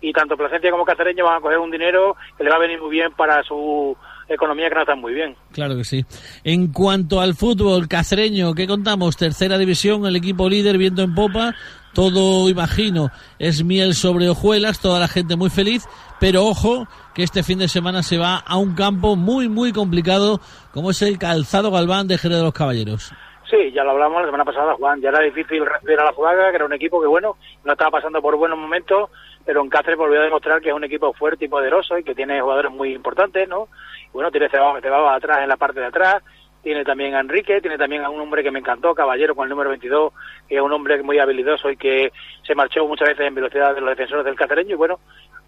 [0.01, 2.81] y tanto Plasencia como Cacereño van a coger un dinero que le va a venir
[2.81, 3.97] muy bien para su
[4.29, 5.37] economía que no está muy bien.
[5.53, 6.05] Claro que sí.
[6.45, 9.17] En cuanto al fútbol cacereño, ¿qué contamos?
[9.17, 11.55] Tercera división, el equipo líder viento en popa,
[11.95, 15.85] todo imagino es miel sobre hojuelas, toda la gente muy feliz,
[16.21, 20.41] pero ojo que este fin de semana se va a un campo muy muy complicado
[20.73, 23.13] como es el Calzado Galván de Jerez de los Caballeros.
[23.51, 25.01] Sí, ya lo hablamos la semana pasada, Juan.
[25.01, 27.93] Ya era difícil recibir a la jugada, que era un equipo que, bueno, no estaba
[27.93, 29.09] pasando por buenos momentos,
[29.45, 32.15] pero en Cáceres volvió a demostrar que es un equipo fuerte y poderoso y que
[32.15, 33.69] tiene jugadores muy importantes, ¿no?
[34.13, 36.25] Bueno, tiene Cebaba, Cebaba atrás en la parte de atrás,
[36.67, 39.51] tiene también a Enrique, tiene también a un hombre que me encantó, Caballero, con el
[39.51, 40.13] número 22,
[40.49, 42.11] que es un hombre muy habilidoso y que
[42.45, 44.73] se marchó muchas veces en velocidad de los defensores del cacereño.
[44.73, 44.99] Y bueno,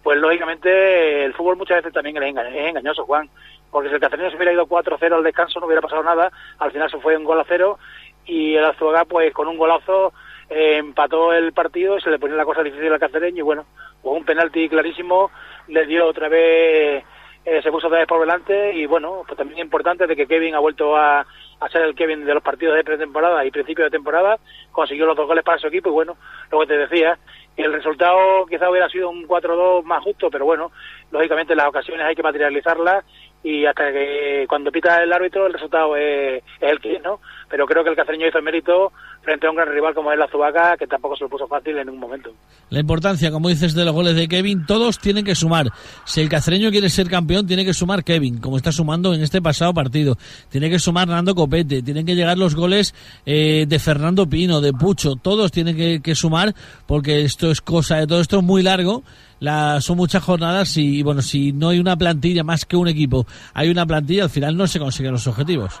[0.03, 2.35] pues lógicamente el fútbol muchas veces también es,
[2.69, 3.29] engañoso, Juan,
[3.71, 6.71] porque si el cacereño se hubiera ido 4-0 al descanso no hubiera pasado nada, al
[6.71, 7.77] final se fue un gol a cero
[8.25, 10.13] y el Azuaga pues con un golazo
[10.49, 13.65] eh, empató el partido y se le ponía la cosa difícil al cacereño y bueno,
[14.01, 15.31] con un penalti clarísimo
[15.67, 17.03] le dio otra vez
[17.45, 20.27] eh, se puso otra vez por delante y bueno, pues también es importante de que
[20.27, 21.25] Kevin ha vuelto a,
[21.59, 24.37] a ser el Kevin de los partidos de pretemporada y principio de temporada,
[24.71, 26.17] consiguió los dos goles para su equipo y bueno,
[26.51, 27.17] lo que te decía,
[27.63, 30.71] el resultado quizá hubiera sido un 4-2 más justo, pero bueno,
[31.11, 33.03] lógicamente las ocasiones hay que materializarlas
[33.43, 37.19] y hasta que cuando pita el árbitro el resultado es, es el que es, ¿no?
[37.49, 40.17] Pero creo que el cacereño hizo el mérito frente a un gran rival como es
[40.17, 42.31] la Zubaca, que tampoco se lo puso fácil en ningún momento.
[42.69, 45.67] La importancia, como dices, de los goles de Kevin, todos tienen que sumar.
[46.05, 49.41] Si el cacereño quiere ser campeón, tiene que sumar Kevin, como está sumando en este
[49.41, 50.17] pasado partido.
[50.49, 52.93] Tiene que sumar Nando Copete, tienen que llegar los goles
[53.25, 56.53] eh, de Fernando Pino, de Pucho, todos tienen que, que sumar,
[56.85, 59.03] porque esto es cosa de todo esto es muy largo
[59.39, 63.25] la, son muchas jornadas y, bueno, si no hay una plantilla más que un equipo,
[63.53, 65.79] hay una plantilla, al final no se consiguen los objetivos.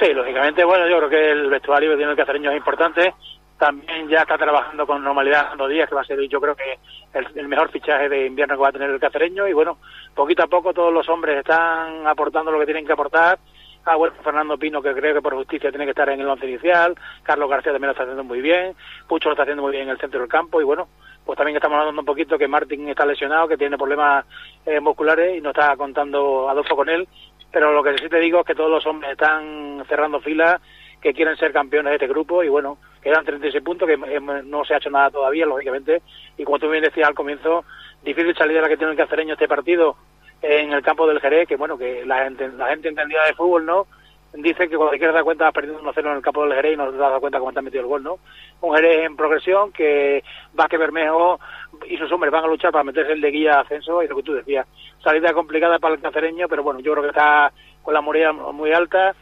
[0.00, 3.14] Sí, lógicamente, bueno, yo creo que el vestuario que tiene el cacereño es importante.
[3.58, 6.78] También ya está trabajando con normalidad dos días, que va a ser, yo creo que
[7.12, 9.48] el, el, mejor fichaje de invierno que va a tener el cacereño.
[9.48, 9.78] Y bueno,
[10.14, 13.40] poquito a poco todos los hombres están aportando lo que tienen que aportar.
[13.84, 16.46] Ah, bueno, Fernando Pino, que creo que por justicia tiene que estar en el once
[16.46, 16.94] inicial.
[17.24, 18.76] Carlos García también lo está haciendo muy bien.
[19.08, 20.60] Pucho lo está haciendo muy bien en el centro del campo.
[20.60, 20.86] Y bueno,
[21.24, 24.24] pues también estamos hablando un poquito que Martín está lesionado, que tiene problemas
[24.64, 27.08] eh, musculares y no está contando Adolfo con él
[27.50, 30.60] pero lo que sí te digo es que todos los hombres están cerrando filas
[31.00, 34.74] que quieren ser campeones de este grupo y bueno, quedan 36 puntos que no se
[34.74, 36.02] ha hecho nada todavía, lógicamente,
[36.36, 37.64] y como tú bien decías al comienzo,
[38.02, 39.96] difícil salir de la que tiene el cacereño este partido
[40.42, 43.64] en el campo del Jerez, que bueno, que la gente, la gente entendida de fútbol,
[43.66, 43.86] ¿no?
[44.32, 46.76] Dice que cuando quieres dar cuenta has perdido 1-0 en el campo del Jerez y
[46.76, 48.18] no te das cuenta cómo te han metido el gol, ¿no?
[48.60, 51.40] Un Jerez en progresión que Vázquez Bermejo
[51.86, 54.22] y sus hombres van a luchar para meterse el de guía ascenso y lo que
[54.22, 54.66] tú decías,
[55.02, 58.72] salida complicada para el cacereño, pero bueno, yo creo que está con la muralla muy
[58.72, 59.14] alta,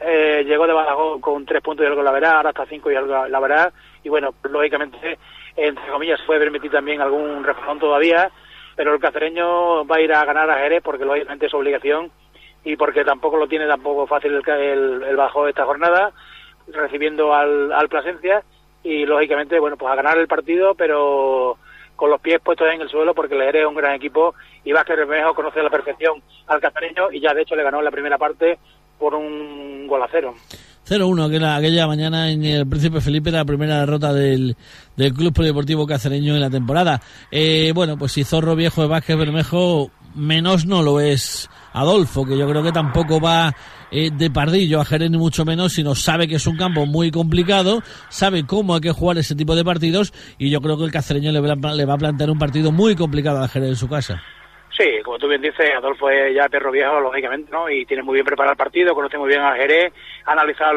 [0.00, 2.96] eh, llegó de Badajoz con tres puntos y algo la verá, ahora hasta cinco y
[2.96, 5.18] algo la verá, y bueno, lógicamente,
[5.56, 8.30] entre comillas, puede permitir también algún refrón todavía,
[8.76, 12.10] pero el cacereño va a ir a ganar a Jerez porque lógicamente es obligación
[12.64, 16.12] y porque tampoco lo tiene tampoco fácil el, el, el esta jornada,
[16.68, 18.42] recibiendo al, al Plasencia.
[18.82, 21.58] Y lógicamente, bueno, pues a ganar el partido, pero
[22.00, 24.34] con los pies puestos en el suelo porque el Jerez es un gran equipo
[24.64, 27.78] y Vázquez Bermejo conoce a la perfección al cacereño y ya de hecho le ganó
[27.80, 28.58] en la primera parte
[28.98, 30.34] por un gol a cero.
[30.88, 34.56] 0-1 aquella, aquella mañana en el Príncipe Felipe, la primera derrota del,
[34.96, 37.02] del Club Polideportivo Cacereño en la temporada.
[37.30, 42.36] Eh, bueno, pues si Zorro Viejo de Vázquez Bermejo, menos no lo es Adolfo, que
[42.36, 43.52] yo creo que tampoco va
[43.90, 47.10] eh, de pardillo a Jerez ni mucho menos, sino sabe que es un campo muy
[47.10, 50.92] complicado, sabe cómo hay que jugar ese tipo de partidos y yo creo que el
[50.92, 53.88] cacereño le va, le va a plantear un partido muy complicado a Jerez en su
[53.88, 54.22] casa.
[54.76, 57.68] Sí, como tú bien dices, Adolfo es ya perro viejo, lógicamente, ¿no?
[57.68, 59.92] Y tiene muy bien preparado el partido, conoce muy bien a Jerez,
[60.24, 60.72] ha analizado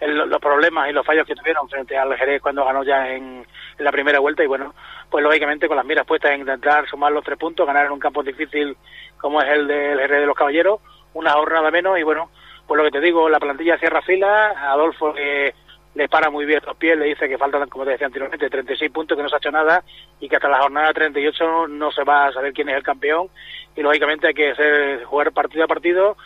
[0.00, 3.44] los, los problemas y los fallos que tuvieron frente al Jerez cuando ganó ya en,
[3.78, 4.74] en, la primera vuelta y bueno,
[5.10, 7.98] pues lógicamente con las miras puestas en intentar sumar los tres puntos, ganar en un
[7.98, 8.76] campo difícil
[9.20, 10.80] como es el del Jerez de los Caballeros,
[11.14, 12.30] una jornada menos y bueno,
[12.66, 15.54] pues lo que te digo, la plantilla cierra fila, Adolfo que
[15.94, 18.90] le para muy bien los pies, le dice que faltan, como te decía anteriormente, 36
[18.90, 19.82] puntos, que no se ha hecho nada
[20.20, 23.28] y que hasta la jornada 38 no se va a saber quién es el campeón
[23.74, 26.16] y lógicamente hay que hacer, jugar partido a partido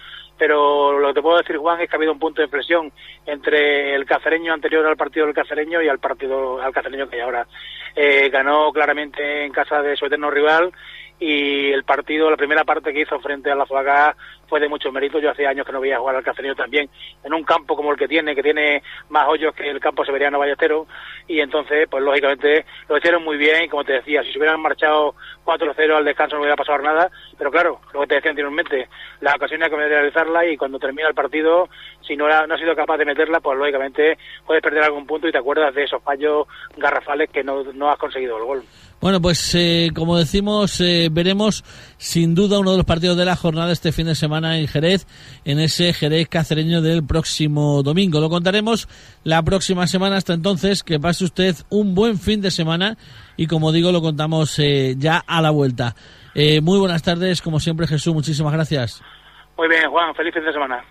[0.41, 2.91] pero lo que te puedo decir, Juan, es que ha habido un punto de inflexión
[3.27, 7.21] entre el cacereño anterior al partido del cacereño y al partido al cacereño que hay
[7.21, 7.47] ahora.
[7.95, 10.73] Eh, ganó claramente en casa de su eterno rival
[11.21, 14.17] y el partido, la primera parte que hizo frente a la Zuaga
[14.49, 15.19] fue de mucho mérito.
[15.19, 16.89] Yo hace años que no veía jugar al Cacereño también
[17.23, 20.39] en un campo como el que tiene, que tiene más hoyos que el campo severiano
[20.39, 20.89] Ballesteros
[21.29, 24.63] y entonces, pues lógicamente lo hicieron muy bien y como te decía, si se hubieran
[24.63, 28.89] marchado 4-0 al descanso no hubiera pasado nada, pero claro, lo que te decía anteriormente,
[29.21, 31.69] la ocasión hay que realizarla y cuando termina el partido,
[32.01, 35.29] si no, ha, no has sido capaz de meterla, pues lógicamente puedes perder algún punto
[35.29, 36.47] y te acuerdas de esos fallos
[36.79, 38.65] garrafales que no, no has conseguido el gol.
[39.01, 41.65] Bueno, pues eh, como decimos, eh, veremos
[41.97, 45.07] sin duda uno de los partidos de la jornada este fin de semana en Jerez,
[45.47, 48.21] en ese Jerez cacereño del próximo domingo.
[48.21, 48.89] Lo contaremos
[49.25, 50.17] la próxima semana.
[50.17, 52.99] Hasta entonces, que pase usted un buen fin de semana
[53.41, 55.97] y como digo, lo contamos eh, ya a la vuelta.
[56.35, 59.03] Eh, muy buenas tardes, como siempre Jesús, muchísimas gracias.
[59.57, 60.85] Muy bien, Juan, feliz fin de semana.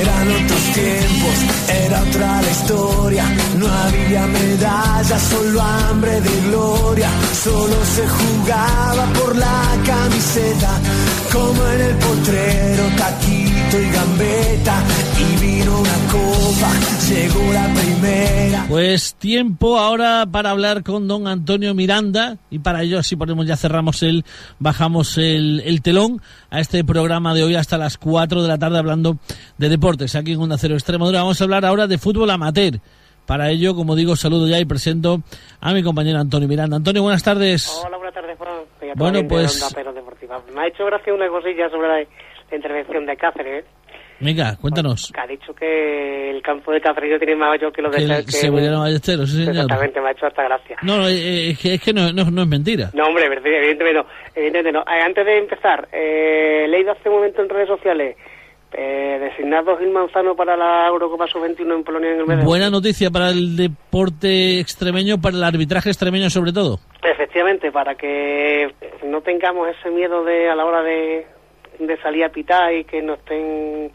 [0.00, 1.36] Eran otros tiempos,
[1.68, 3.24] era otra la historia.
[3.58, 7.10] No había medallas, solo hambre de gloria.
[7.44, 10.80] Solo se jugaba por la camiseta,
[11.32, 13.43] como en el potrero, taquito
[13.80, 14.82] y gambeta.
[15.18, 16.70] Y vino una copa,
[17.08, 18.64] llegó la primera.
[18.68, 22.36] Pues tiempo ahora para hablar con don Antonio Miranda.
[22.50, 24.24] Y para ello, así ponemos, ya cerramos el,
[24.58, 28.78] bajamos el, el telón a este programa de hoy hasta las 4 de la tarde
[28.78, 29.18] hablando
[29.58, 31.20] de deportes aquí en Onda Cero Extremadura.
[31.20, 32.80] Vamos a hablar ahora de fútbol amateur.
[33.26, 35.22] Para ello, como digo, saludo ya y presento
[35.60, 36.76] a mi compañero Antonio Miranda.
[36.76, 37.82] Antonio, buenas tardes.
[37.86, 38.50] Hola, buenas tardes, Juan.
[38.96, 39.64] Bueno, pues...
[40.54, 42.06] Me ha hecho gracia una cosilla sobre la,
[42.50, 43.64] la intervención de Cáceres.
[44.20, 45.10] Venga, cuéntanos.
[45.12, 48.04] Que ha dicho que el campo de Cáceres tiene más hoyos que los de...
[48.04, 49.64] El Severiano Ballesteros, sí, señor.
[49.64, 50.76] Exactamente, me ha hecho hasta gracia.
[50.82, 52.90] No, eh, es que, es que no, no, no, es mentira.
[52.94, 54.06] No, hombre, evidentemente no.
[54.34, 54.80] Evidentemente no.
[54.80, 58.16] Eh, antes de empezar, eh, he leído hace un momento en redes sociales
[58.76, 62.70] Eh, designado Gil Manzano para la Eurocopa Sub-21 en Polonia en el mes de Buena
[62.70, 66.80] noticia para el deporte extremeño, para el arbitraje extremeño sobre todo.
[67.04, 68.74] Efectivamente, para que
[69.04, 71.24] no tengamos ese miedo de a la hora de,
[71.78, 73.90] de salir a pitar y que no estén,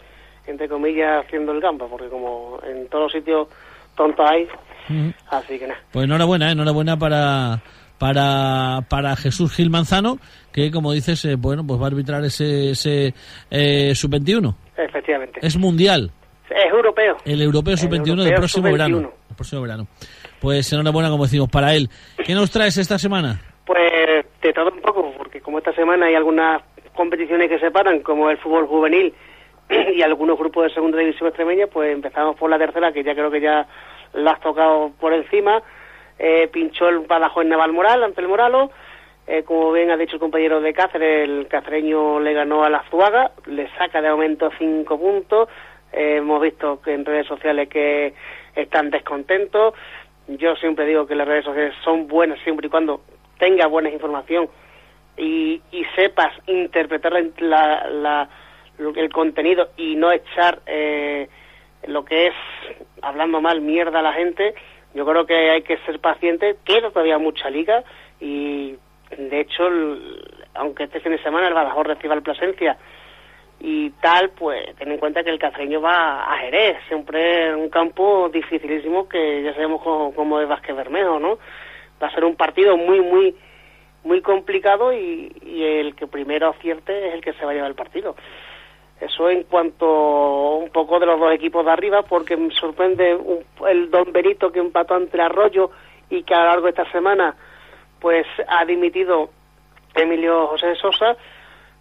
[0.47, 3.47] entre comillas, haciendo el campo, porque como en todos los sitios
[3.95, 4.47] tontos hay,
[5.29, 5.79] así que nada.
[5.91, 6.51] Pues enhorabuena, ¿eh?
[6.53, 7.61] enhorabuena para
[7.97, 10.17] para para Jesús Gil Manzano,
[10.51, 13.13] que como dices, eh, bueno, pues va a arbitrar ese, ese
[13.51, 14.55] eh, sub-21.
[14.77, 15.39] Efectivamente.
[15.43, 16.11] Es mundial.
[16.49, 17.17] Es europeo.
[17.25, 18.71] El europeo El sub-21 del próximo sub-21.
[18.71, 19.13] verano.
[19.29, 19.87] El próximo verano.
[20.39, 21.89] Pues enhorabuena, como decimos, para él.
[22.25, 23.39] ¿Qué nos traes esta semana?
[23.65, 26.63] Pues de todo un poco, porque como esta semana hay algunas
[26.99, 29.13] competiciones que se paran, como el fútbol juvenil
[29.95, 33.31] y algunos grupos de segunda división extremeña, pues empezamos por la tercera, que ya creo
[33.31, 33.65] que ya
[34.11, 35.63] la has tocado por encima.
[36.19, 38.71] Eh, pinchó el Badajoz en Naval Moral ante el Moralo.
[39.27, 42.83] Eh, como bien ha dicho el compañero de Cáceres, el cacereño le ganó a la
[42.89, 45.47] Zuaga, le saca de momento cinco puntos.
[45.93, 48.13] Eh, hemos visto que en redes sociales que
[48.55, 49.73] están descontentos.
[50.27, 52.99] Yo siempre digo que las redes sociales son buenas siempre y cuando
[53.37, 54.49] tengas buena información
[55.19, 58.29] y, y sepas interpretar la, la-
[58.79, 61.27] el contenido y no echar eh,
[61.87, 62.33] lo que es,
[63.01, 64.55] hablando mal, mierda a la gente.
[64.93, 66.55] Yo creo que hay que ser paciente.
[66.63, 67.83] Queda todavía mucha liga
[68.21, 68.75] y,
[69.17, 70.23] de hecho, el-
[70.55, 72.77] aunque este fin de semana el Badajoz reciba el Plasencia
[73.59, 78.29] y tal, pues ten en cuenta que el cacereño va a Jerez, siempre un campo
[78.29, 81.37] dificilísimo que ya sabemos cómo, cómo es Vázquez Bermejo, ¿no?
[82.01, 83.35] Va a ser un partido muy, muy,
[84.03, 87.69] muy complicado y, y el que primero acierte es el que se va a llevar
[87.69, 88.15] el partido.
[88.99, 93.43] Eso en cuanto un poco de los dos equipos de arriba, porque me sorprende un-
[93.67, 95.71] el Don Benito que empató ante Arroyo
[96.09, 97.35] y que a lo largo de esta semana
[97.99, 99.29] pues ha dimitido
[99.95, 101.15] Emilio José Sosa.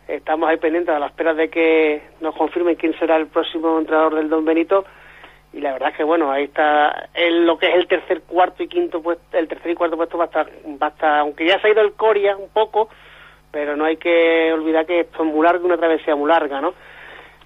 [0.06, 4.14] Estamos ahí pendientes a la espera de que nos confirmen quién será el próximo entrenador
[4.14, 4.84] del Don Benito.
[5.58, 8.62] Y la verdad es que, bueno, ahí está el, lo que es el tercer, cuarto
[8.62, 10.46] y quinto puesto, el tercer y cuarto puesto va a estar,
[10.80, 12.88] va a estar, aunque ya se ha ido el Coria un poco,
[13.50, 16.74] pero no hay que olvidar que esto es muy largo, una travesía muy larga, ¿no?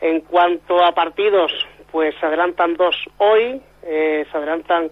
[0.02, 1.50] En cuanto a partidos,
[1.90, 4.90] pues se adelantan dos hoy, eh, se adelantan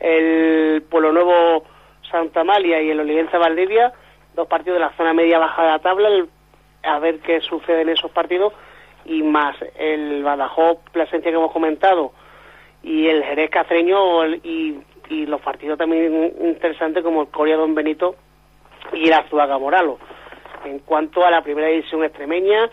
[0.00, 1.64] el Pueblo Nuevo
[2.10, 3.92] Santa Amalia y el Olivenza Valdivia,
[4.34, 6.30] dos partidos de la zona media baja de la tabla, el-
[6.84, 8.54] a ver qué sucede en esos partidos,
[9.04, 12.12] y más el Badajoz Plasencia que hemos comentado,
[12.82, 14.78] y el Jerez Cacereño el- y,
[15.08, 18.16] y los partidos también interesantes como el Coria Don Benito
[18.92, 19.98] y el Azuaga Moralo.
[20.64, 22.70] En cuanto a la primera división extremeña,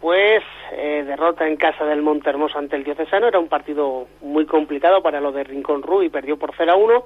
[0.00, 5.02] pues eh, derrota en casa del Montermoso ante el Diocesano, era un partido muy complicado
[5.02, 7.04] para los de Rincón Ru y perdió por 0 a 1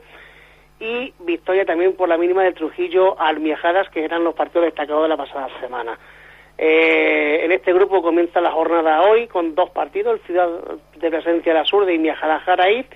[0.81, 5.09] y victoria también por la mínima de Trujillo Almiajadas, que eran los partidos destacados de
[5.09, 5.99] la pasada semana.
[6.65, 10.49] Eh, en este grupo comienza la jornada hoy con dos partidos, el Ciudad
[10.95, 12.87] de Presencia de la Sur de Imiajada Jaraíz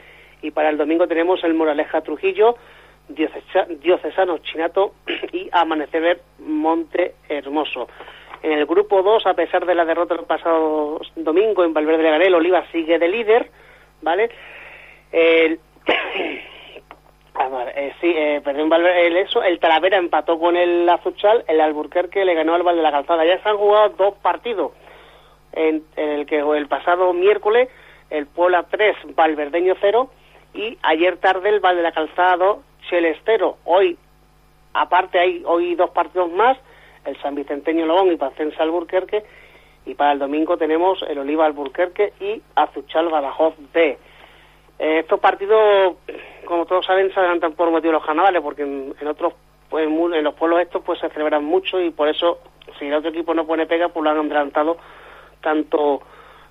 [0.41, 2.55] y para el domingo tenemos el Moraleja Trujillo,
[3.09, 4.93] Diocesa- Diocesano Chinato
[5.33, 7.89] y Amanecer Monte Hermoso.
[8.41, 12.11] En el grupo 2, a pesar de la derrota del pasado domingo en Valverde de
[12.11, 13.51] Garel, Oliva sigue de líder,
[14.01, 14.31] ¿vale?
[15.11, 15.59] El,
[17.39, 21.61] a ver, eh, sí, eh, Valverde el eso, el Talavera empató con el Azuchal, el
[21.61, 23.25] Alburquerque le ganó al Val de la Calzada.
[23.25, 24.73] Ya se han jugado dos partidos,
[25.53, 27.69] en, el que el pasado miércoles
[28.11, 30.11] el Puebla 3, Valverdeño 0
[30.55, 32.59] y ayer tarde el Val de la Calzada 2,
[32.89, 33.59] Chelestero.
[33.65, 33.99] Hoy,
[34.73, 36.57] aparte hay hoy dos partidos más,
[37.05, 39.25] el San Vicenteño Lobón y Pacense Alburquerque
[39.85, 43.99] y para el domingo tenemos el Oliva Alburquerque y Azuchal Badajoz B.
[44.79, 45.97] Eh, estos partidos,
[46.47, 49.35] como todos saben, se adelantan por motivo de los carnavales, porque en, en otros,
[49.69, 52.39] pues, en los pueblos estos, pues se celebran mucho y por eso,
[52.79, 54.79] si el otro equipo no pone pega, pues lo han adelantado
[55.43, 56.01] tanto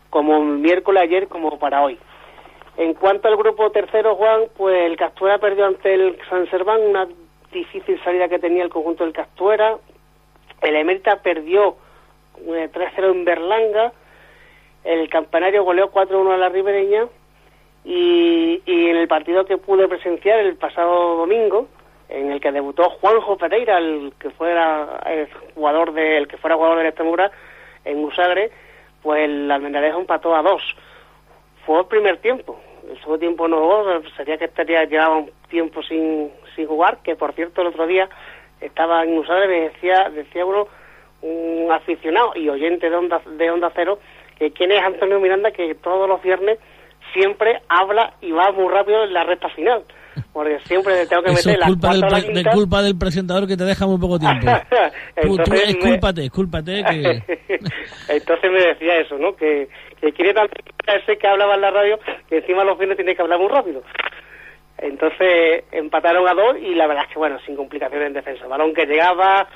[0.10, 2.00] como miércoles ayer como para hoy.
[2.78, 7.08] En cuanto al grupo tercero, Juan, pues el Castuera perdió ante el San Serván, una
[7.52, 9.78] difícil salida que tenía el conjunto del Castuera.
[10.62, 11.78] El Emerita perdió
[12.38, 13.94] eh, 3-0 en Berlanga.
[14.84, 17.08] El Campanario goleó 4-1 a la Ribereña.
[17.86, 21.68] Y, y en el partido que pude presenciar el pasado domingo,
[22.10, 26.78] en el que debutó Juanjo Pereira, el que fuera el jugador de, que fuera jugador
[26.78, 27.32] del Extremadura
[27.84, 28.52] en Usagre,
[29.02, 30.62] pues el Almendarejo empató a dos.
[31.66, 32.60] Fue el primer tiempo.
[32.90, 37.16] El segundo tiempo no jugó, sería que estaría llevaba un tiempo sin, sin jugar, que
[37.16, 38.08] por cierto el otro día
[38.62, 40.68] estaba en Usagre, me decía, decía uno,
[41.22, 44.00] un aficionado y oyente de Onda, de Onda Cero,
[44.38, 46.60] que quién es Antonio Miranda, que todos los viernes
[47.16, 49.84] siempre habla y va muy rápido en la recta final.
[50.32, 53.58] porque siempre tengo que meter es la culpa del, pre- de culpa del presentador que
[53.58, 54.46] te deja muy poco tiempo.
[55.22, 57.24] Tú, tú, Entonces me- escúlpate, escúlpate que...
[58.10, 59.36] Entonces me decía eso, ¿no?
[59.36, 59.68] Que,
[60.00, 60.54] que quiere tanto
[60.88, 62.00] ese que hablaba en la radio
[62.30, 63.82] que encima los fines tiene que hablar muy rápido.
[64.78, 68.46] Entonces empataron a dos y la verdad es que, bueno, sin complicaciones en defensa.
[68.48, 69.48] Balón que llegaba,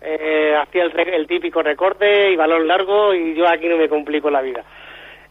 [0.00, 4.30] eh, hacía el, el típico recorte y balón largo y yo aquí no me complico
[4.30, 4.64] la vida.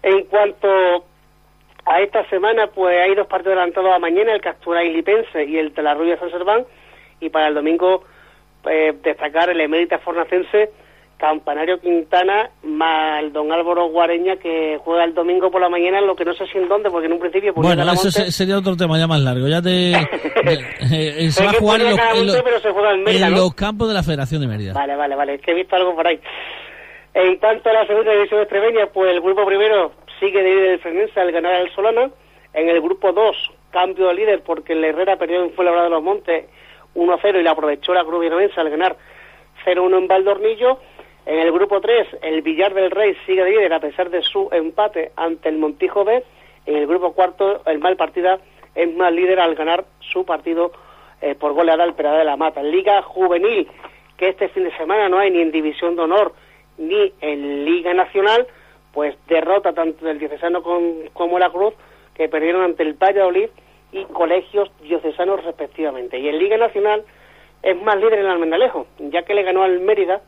[0.03, 1.05] En cuanto
[1.89, 5.71] a esta semana, pues hay dos partidos adelantados a mañana, el Captura Lipense y el
[5.73, 6.65] Telarrubia San Serván,
[7.21, 8.03] y para el domingo
[8.69, 10.69] eh, destacar el Emérita Fornacense,
[11.17, 16.15] Campanario Quintana, más el Don Álvaro Guareña, que juega el domingo por la mañana, lo
[16.15, 17.53] que no sé si en dónde, porque en un principio...
[17.55, 18.31] Bueno, eso Calamonte.
[18.31, 19.47] sería otro tema ya más largo.
[19.47, 19.93] Ya te...
[19.93, 20.59] eh,
[20.91, 23.27] eh, se va a jugar en los, en Calamonte, los- pero se juega en Mérida,
[23.27, 23.37] en ¿no?
[23.39, 24.73] los campos de la Federación de Mérida.
[24.73, 26.19] Vale, vale, vale, es que he visto algo por ahí.
[27.15, 30.79] En cuanto a la segunda división extremeña, pues el grupo primero sigue de líder el
[30.79, 32.09] Frenense al ganar al Solana.
[32.53, 36.03] En el grupo 2, cambio de líder porque el Herrera perdió en Fuenlabrada de los
[36.03, 36.45] Montes
[36.95, 38.97] 1-0 y la aprovechó la Cruz Villanueva al ganar
[39.65, 40.79] 0-1 en Valdornillo.
[41.25, 44.49] En el grupo 3, el Villar del Rey sigue de líder a pesar de su
[44.51, 46.23] empate ante el Montijo B.
[46.65, 48.39] En el grupo cuarto, el Mal Partida
[48.73, 50.71] es más líder al ganar su partido
[51.21, 52.63] eh, por goleada al Perada de la Mata.
[52.63, 53.67] Liga Juvenil,
[54.17, 56.33] que este fin de semana no hay ni en División de Honor
[56.77, 58.47] ni en Liga Nacional,
[58.97, 61.75] pues derrota tanto del Diocesano con- como la Cruz,
[62.15, 63.49] que perdieron ante el Valladolid
[63.91, 66.17] y colegios diocesanos respectivamente.
[66.17, 67.03] Y en Liga Nacional
[67.61, 70.21] es más líder el Almendalejo, ya que le ganó al Mérida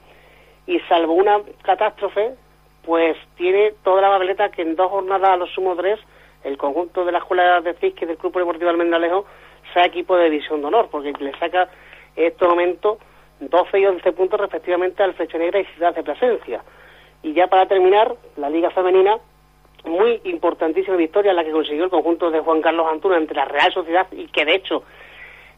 [0.67, 2.35] y salvo una catástrofe,
[2.83, 5.99] pues tiene toda la papeleta que en dos jornadas a los sumo tres,
[6.43, 9.25] el conjunto de la escuela de Cisque del Club Deportivo Almendalejo
[9.73, 11.69] sea equipo de división de honor, porque le saca
[12.15, 12.99] en este momento
[13.39, 16.61] 12 y 11 puntos respectivamente al Flecha Negra y Ciudad de Plasencia.
[17.21, 19.17] Y ya para terminar, la Liga Femenina,
[19.85, 23.73] muy importantísima victoria la que consiguió el conjunto de Juan Carlos Antuna ante la Real
[23.73, 24.83] Sociedad y que de hecho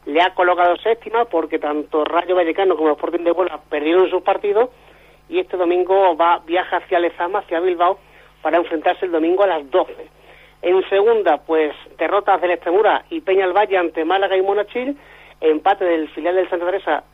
[0.06, 4.22] le ha colocado séptima porque tanto Rayo Vallecano como el Sporting de Huelva perdieron sus
[4.22, 4.70] partidos
[5.28, 7.98] y este domingo va viaja hacia Lezama, hacia Bilbao
[8.42, 9.94] para enfrentarse el domingo a las 12.
[10.62, 14.96] En segunda, pues derrotas del Extremura y Peña del Valle ante Málaga y Monachil,
[15.40, 17.04] empate del filial del Santa Teresa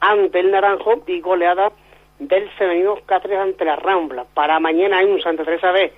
[0.00, 1.72] ante el Naranjo y goleada
[2.18, 4.24] del femenino Cáceres ante la Rambla.
[4.34, 5.92] Para mañana hay un Santa Teresa B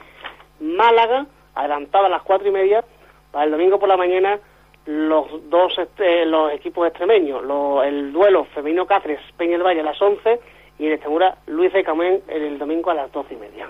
[0.61, 2.85] Málaga, adelantado a las cuatro y media,
[3.31, 4.39] para el domingo por la mañana
[4.87, 10.01] los dos este, los equipos extremeños, lo- el duelo femenino Cáceres Peña Valle a las
[10.01, 10.41] 11
[10.79, 13.69] y el Extremura Luis de Camén el domingo a las doce y media.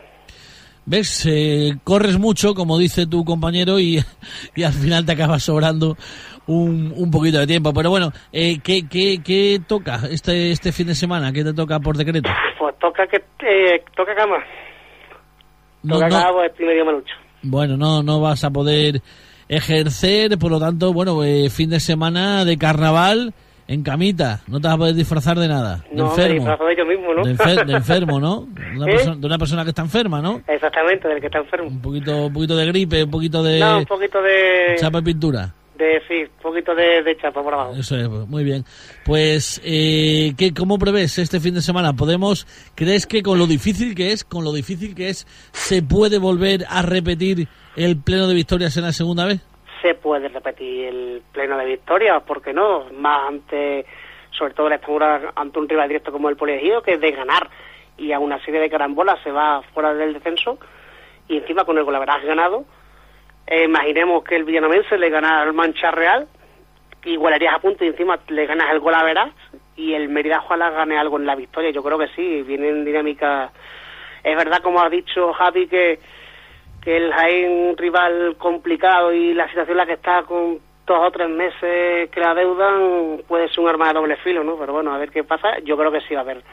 [0.84, 1.26] ¿Ves?
[1.28, 3.99] Eh, corres mucho, como dice tu compañero, y,
[4.55, 5.97] y al final te acabas sobrando
[6.47, 7.72] un, un poquito de tiempo.
[7.72, 11.32] Pero bueno, eh, ¿qué, qué, qué toca este, este fin de semana?
[11.32, 12.28] ¿Qué te toca por decreto?
[12.59, 13.16] Pues toca que
[13.47, 14.36] eh, toca cama,
[15.82, 17.14] No, toca no- cama pues estoy medio malucho.
[17.42, 19.01] bueno, no, no vas a poder
[19.49, 23.32] ejercer, por lo tanto, bueno, eh, fin de semana de carnaval
[23.68, 24.40] en camita.
[24.49, 25.84] No te vas a poder disfrazar de nada.
[25.90, 26.44] De No, enfermo.
[26.66, 27.22] de yo mismo, ¿no?
[27.24, 28.47] De, enfer- de enfermo, ¿no?
[28.47, 28.94] De una, ¿Eh?
[28.94, 30.40] persona, de una persona que está enferma, ¿no?
[30.49, 31.68] Exactamente, del que está enfermo.
[31.68, 35.03] Un poquito, un poquito de gripe, un poquito de No, un poquito de, chapa y
[35.03, 35.53] pintura.
[35.76, 37.74] De sí, un poquito de, de chapa por abajo.
[37.74, 38.64] Eso es, muy bien.
[39.04, 41.92] Pues, eh, ¿qué, ¿cómo prevés este fin de semana?
[41.92, 46.18] ¿Podemos, crees que con lo difícil que es, con lo difícil que es, se puede
[46.18, 49.40] volver a repetir el pleno de victorias en la segunda vez?
[49.82, 52.86] se puede repetir el pleno de victoria, ¿por qué no?
[52.92, 53.86] Más ante,
[54.30, 57.48] sobre todo la Extremadura ante un rival directo como el Poliegido, que de ganar
[57.96, 60.58] y a una serie de carambolas se va fuera del descenso
[61.28, 62.64] y encima con el golaveraz ganado.
[63.47, 66.26] Eh, imaginemos que el Villanovense le gana al Mancha Real,
[67.05, 69.32] igualarías a punto y encima le ganas el golaveraz
[69.76, 71.70] y el Mérida ojalá gane algo en la victoria.
[71.70, 73.53] Yo creo que sí, viene en dinámica.
[74.24, 76.01] Es verdad, como ha dicho Javi, que
[76.86, 81.11] que el Jaén rival complicado y la situación en la que está con dos o
[81.11, 84.57] tres meses que la deudan puede ser un arma de doble filo, ¿no?
[84.57, 85.59] Pero bueno, a ver qué pasa.
[85.64, 86.44] Yo creo que sí va a haber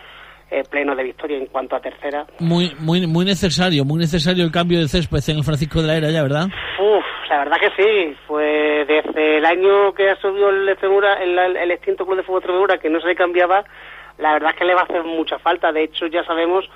[0.54, 2.26] eh, pleno de victoria en cuanto a tercera.
[2.40, 5.98] Muy, muy, muy necesario, muy necesario el cambio de césped en el Francisco de la
[5.98, 6.46] Era ya, ¿verdad?
[6.80, 8.16] Uf, la verdad que sí.
[8.28, 12.78] Pues desde el año que ha subido el el, el extinto Club de Fútbol Extremadura,
[12.78, 13.64] que no se cambiaba,
[14.20, 15.72] la verdad es que le va a hacer mucha falta.
[15.72, 16.70] De hecho, ya sabemos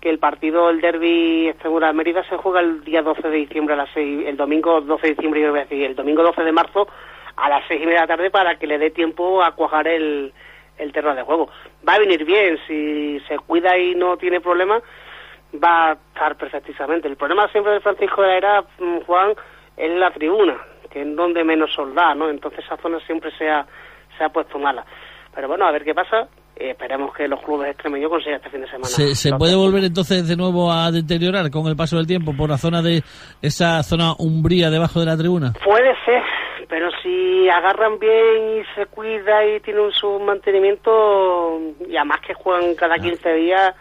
[0.00, 3.90] que el partido, el derby Extremadura-Mérida se juega el día 12 de diciembre a las
[3.94, 6.88] 6, el domingo 12 de diciembre, yo voy a decir, el domingo 12 de marzo
[7.36, 9.88] a las 6 y media de la tarde para que le dé tiempo a cuajar
[9.88, 10.32] el,
[10.78, 11.48] el terreno de juego.
[11.86, 14.80] Va a venir bien, si se cuida y no tiene problema,
[15.62, 17.08] va a estar perfectísimamente.
[17.08, 19.34] El problema siempre del Francisco de la Era, mm, Juan,
[19.76, 20.56] es la tribuna,
[20.90, 22.28] que es donde menos soldado, ¿no?
[22.30, 23.66] Entonces esa zona siempre se ha,
[24.16, 24.84] se ha puesto mala.
[25.34, 26.28] Pero bueno, a ver qué pasa.
[26.56, 28.86] Eh, esperemos que los clubes extremeños consigan este fin de semana.
[28.86, 32.48] ¿Se, se puede volver entonces de nuevo a deteriorar con el paso del tiempo por
[32.48, 33.02] la zona de
[33.42, 35.52] esa zona umbría debajo de la tribuna?
[35.64, 36.22] Puede ser,
[36.74, 42.74] pero si agarran bien y se cuida y tienen su mantenimiento, y además que juegan
[42.74, 43.76] cada 15 días,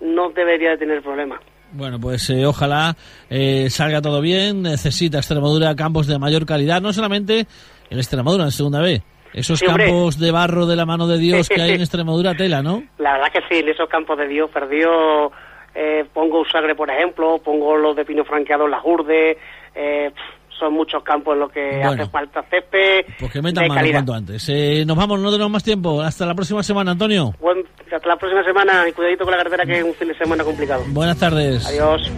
[0.00, 1.38] no debería de tener problemas.
[1.70, 2.96] Bueno, pues eh, ojalá
[3.30, 4.62] eh, salga todo bien.
[4.62, 7.46] Necesita Extremadura campos de mayor calidad, no solamente
[7.88, 9.00] en Extremadura, en segunda B.
[9.32, 12.62] Esos Sí, campos de barro de la mano de Dios que hay en Extremadura, tela,
[12.62, 12.82] ¿no?
[12.98, 15.30] La verdad que sí, en esos campos de Dios perdió,
[15.72, 19.36] eh, pongo Usagre, por ejemplo, pongo los de Pino Franqueado, las Urdes,
[19.76, 20.10] eh,
[20.58, 21.90] son muchos campos los que Bueno.
[22.02, 24.48] hace falta césped Pues que metan mano cuanto antes.
[24.48, 26.00] Eh, nos vamos, no tenemos más tiempo.
[26.02, 27.34] Hasta la próxima semana, Antonio.
[27.40, 30.16] Buen- hasta la próxima semana y cuidadito con la carretera que es un fin de
[30.18, 30.82] semana complicado.
[30.88, 31.64] Buenas tardes.
[31.66, 32.10] Adiós.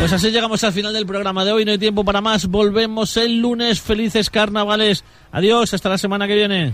[0.00, 1.64] Pues así llegamos al final del programa de hoy.
[1.64, 2.46] No hay tiempo para más.
[2.46, 3.80] Volvemos el lunes.
[3.80, 5.04] Felices carnavales.
[5.32, 5.74] Adiós.
[5.74, 6.72] Hasta la semana que viene.